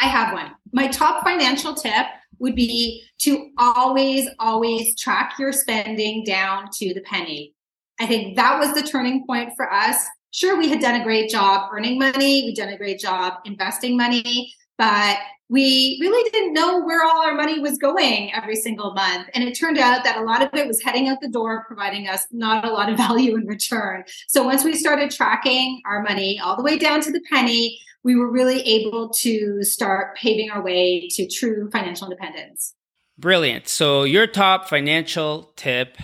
I 0.00 0.06
have 0.06 0.32
one. 0.32 0.52
My 0.72 0.86
top 0.88 1.24
financial 1.24 1.74
tip 1.74 2.06
would 2.38 2.54
be 2.54 3.02
to 3.20 3.50
always, 3.58 4.28
always 4.38 4.98
track 4.98 5.34
your 5.38 5.52
spending 5.52 6.22
down 6.24 6.68
to 6.78 6.94
the 6.94 7.00
penny. 7.00 7.54
I 7.98 8.06
think 8.06 8.36
that 8.36 8.58
was 8.58 8.74
the 8.74 8.88
turning 8.88 9.26
point 9.26 9.52
for 9.56 9.72
us 9.72 10.06
sure, 10.36 10.56
we 10.56 10.68
had 10.68 10.80
done 10.80 11.00
a 11.00 11.02
great 11.02 11.30
job 11.30 11.70
earning 11.72 11.98
money, 11.98 12.44
we'd 12.44 12.56
done 12.56 12.68
a 12.68 12.76
great 12.76 13.00
job 13.00 13.34
investing 13.46 13.96
money, 13.96 14.54
but 14.76 15.16
we 15.48 15.96
really 16.00 16.28
didn't 16.30 16.52
know 16.52 16.82
where 16.82 17.02
all 17.04 17.24
our 17.24 17.34
money 17.34 17.58
was 17.58 17.78
going 17.78 18.34
every 18.34 18.56
single 18.56 18.92
month. 18.92 19.28
And 19.32 19.44
it 19.44 19.52
turned 19.52 19.78
out 19.78 20.04
that 20.04 20.18
a 20.18 20.22
lot 20.22 20.42
of 20.42 20.50
it 20.52 20.66
was 20.66 20.82
heading 20.82 21.08
out 21.08 21.20
the 21.22 21.28
door, 21.28 21.64
providing 21.66 22.06
us 22.06 22.26
not 22.32 22.66
a 22.66 22.70
lot 22.70 22.90
of 22.90 22.96
value 23.08 23.34
in 23.34 23.46
return. 23.46 24.04
So 24.28 24.42
once 24.42 24.62
we 24.62 24.74
started 24.74 25.10
tracking 25.10 25.80
our 25.86 26.02
money 26.02 26.38
all 26.38 26.56
the 26.56 26.62
way 26.62 26.76
down 26.76 27.00
to 27.02 27.12
the 27.12 27.22
penny, 27.32 27.78
we 28.02 28.14
were 28.14 28.30
really 28.30 28.60
able 28.60 29.08
to 29.08 29.62
start 29.62 30.16
paving 30.16 30.50
our 30.50 30.62
way 30.62 31.08
to 31.12 31.26
true 31.26 31.70
financial 31.70 32.10
independence. 32.10 32.74
Brilliant. 33.18 33.66
So, 33.66 34.04
your 34.04 34.26
top 34.26 34.68
financial 34.68 35.52
tip 35.56 35.96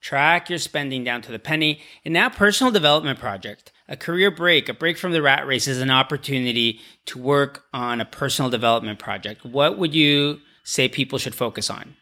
track 0.00 0.48
your 0.48 0.58
spending 0.58 1.04
down 1.04 1.22
to 1.22 1.32
the 1.32 1.38
penny. 1.38 1.80
And 2.04 2.14
now, 2.14 2.28
personal 2.28 2.72
development 2.72 3.18
project 3.18 3.72
a 3.90 3.96
career 3.96 4.30
break, 4.30 4.68
a 4.68 4.74
break 4.74 4.96
from 4.96 5.10
the 5.10 5.20
rat 5.20 5.46
race 5.46 5.66
is 5.66 5.80
an 5.80 5.90
opportunity 5.90 6.80
to 7.06 7.18
work 7.18 7.64
on 7.74 8.00
a 8.00 8.04
personal 8.04 8.48
development 8.48 9.00
project. 9.00 9.44
What 9.44 9.78
would 9.78 9.94
you 9.94 10.38
say 10.62 10.88
people 10.88 11.18
should 11.18 11.34
focus 11.34 11.68
on? 11.68 11.96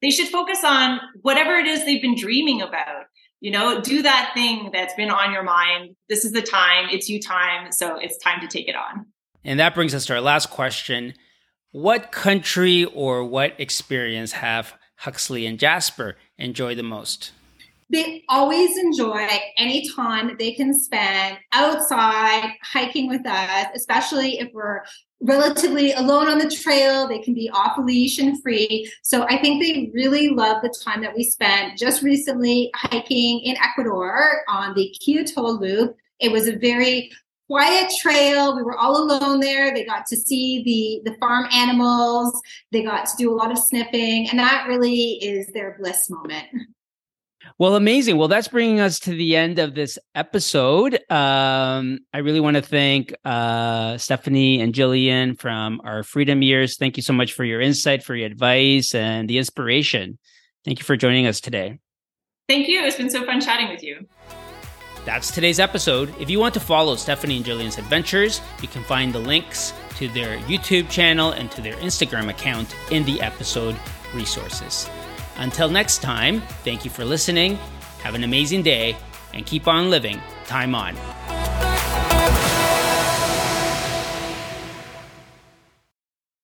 They 0.00 0.10
should 0.10 0.28
focus 0.28 0.62
on 0.64 1.00
whatever 1.22 1.56
it 1.56 1.66
is 1.66 1.84
they've 1.84 2.00
been 2.00 2.16
dreaming 2.16 2.62
about. 2.62 3.06
You 3.40 3.50
know, 3.50 3.80
do 3.80 4.02
that 4.02 4.30
thing 4.34 4.70
that's 4.72 4.94
been 4.94 5.10
on 5.10 5.32
your 5.32 5.42
mind. 5.42 5.96
This 6.08 6.24
is 6.24 6.30
the 6.30 6.42
time, 6.42 6.88
it's 6.92 7.08
you 7.08 7.20
time. 7.20 7.72
So 7.72 7.96
it's 7.96 8.16
time 8.18 8.40
to 8.40 8.46
take 8.46 8.68
it 8.68 8.76
on. 8.76 9.06
And 9.44 9.58
that 9.58 9.74
brings 9.74 9.94
us 9.96 10.06
to 10.06 10.14
our 10.14 10.20
last 10.20 10.48
question. 10.48 11.14
What 11.72 12.12
country 12.12 12.84
or 12.84 13.24
what 13.24 13.58
experience 13.58 14.32
have 14.32 14.74
Huxley 14.98 15.44
and 15.46 15.58
Jasper 15.58 16.16
enjoyed 16.38 16.78
the 16.78 16.84
most? 16.84 17.32
They 17.92 18.24
always 18.30 18.78
enjoy 18.78 19.28
any 19.58 19.86
time 19.90 20.34
they 20.38 20.52
can 20.52 20.72
spend 20.72 21.36
outside 21.52 22.54
hiking 22.62 23.06
with 23.06 23.26
us, 23.26 23.66
especially 23.74 24.38
if 24.38 24.48
we're 24.54 24.80
relatively 25.20 25.92
alone 25.92 26.26
on 26.28 26.38
the 26.38 26.48
trail. 26.48 27.06
They 27.06 27.18
can 27.18 27.34
be 27.34 27.50
off 27.50 27.76
leash 27.76 28.18
and 28.18 28.42
free. 28.42 28.90
So 29.02 29.24
I 29.24 29.36
think 29.36 29.62
they 29.62 29.90
really 29.92 30.30
love 30.30 30.62
the 30.62 30.74
time 30.82 31.02
that 31.02 31.14
we 31.14 31.22
spent 31.22 31.76
just 31.76 32.02
recently 32.02 32.70
hiking 32.74 33.40
in 33.40 33.56
Ecuador 33.58 34.40
on 34.48 34.74
the 34.74 34.94
Quilotoa 35.04 35.60
Loop. 35.60 35.94
It 36.18 36.32
was 36.32 36.48
a 36.48 36.56
very 36.56 37.10
quiet 37.46 37.92
trail. 38.00 38.56
We 38.56 38.62
were 38.62 38.78
all 38.78 39.02
alone 39.02 39.40
there. 39.40 39.74
They 39.74 39.84
got 39.84 40.06
to 40.06 40.16
see 40.16 40.62
the 41.04 41.10
the 41.10 41.18
farm 41.18 41.46
animals. 41.52 42.40
They 42.70 42.82
got 42.82 43.04
to 43.04 43.16
do 43.18 43.30
a 43.30 43.36
lot 43.36 43.52
of 43.52 43.58
sniffing, 43.58 44.30
and 44.30 44.38
that 44.38 44.64
really 44.66 45.22
is 45.22 45.48
their 45.48 45.76
bliss 45.78 46.08
moment. 46.08 46.46
Well, 47.58 47.76
amazing. 47.76 48.18
Well, 48.18 48.28
that's 48.28 48.48
bringing 48.48 48.80
us 48.80 48.98
to 49.00 49.10
the 49.10 49.36
end 49.36 49.58
of 49.58 49.74
this 49.74 49.98
episode. 50.14 50.94
Um, 51.10 52.00
I 52.12 52.18
really 52.18 52.40
want 52.40 52.56
to 52.56 52.62
thank 52.62 53.14
uh, 53.24 53.98
Stephanie 53.98 54.60
and 54.60 54.74
Gillian 54.74 55.36
from 55.36 55.80
our 55.84 56.02
Freedom 56.02 56.42
Years. 56.42 56.76
Thank 56.76 56.96
you 56.96 57.02
so 57.02 57.12
much 57.12 57.32
for 57.32 57.44
your 57.44 57.60
insight, 57.60 58.02
for 58.02 58.14
your 58.14 58.26
advice, 58.26 58.94
and 58.94 59.28
the 59.28 59.38
inspiration. 59.38 60.18
Thank 60.64 60.78
you 60.78 60.84
for 60.84 60.96
joining 60.96 61.26
us 61.26 61.40
today. 61.40 61.78
Thank 62.48 62.68
you. 62.68 62.82
It's 62.84 62.96
been 62.96 63.10
so 63.10 63.24
fun 63.24 63.40
chatting 63.40 63.68
with 63.68 63.82
you. 63.82 64.06
That's 65.04 65.32
today's 65.32 65.58
episode. 65.58 66.14
If 66.20 66.30
you 66.30 66.38
want 66.38 66.54
to 66.54 66.60
follow 66.60 66.94
Stephanie 66.94 67.36
and 67.36 67.44
Gillian's 67.44 67.78
adventures, 67.78 68.40
you 68.60 68.68
can 68.68 68.84
find 68.84 69.12
the 69.12 69.18
links 69.18 69.72
to 69.96 70.02
to 70.02 70.08
their 70.08 70.36
YouTube 70.38 70.90
channel 70.90 71.30
and 71.30 71.48
to 71.52 71.62
their 71.62 71.76
Instagram 71.76 72.28
account 72.28 72.74
in 72.90 73.04
the 73.04 73.20
episode 73.20 73.76
resources. 74.14 74.88
Until 75.36 75.68
next 75.68 76.02
time, 76.02 76.40
thank 76.64 76.84
you 76.84 76.90
for 76.90 77.04
listening. 77.04 77.56
Have 78.02 78.14
an 78.14 78.24
amazing 78.24 78.62
day 78.62 78.96
and 79.34 79.46
keep 79.46 79.66
on 79.68 79.90
living 79.90 80.20
time 80.46 80.74
on. 80.74 80.96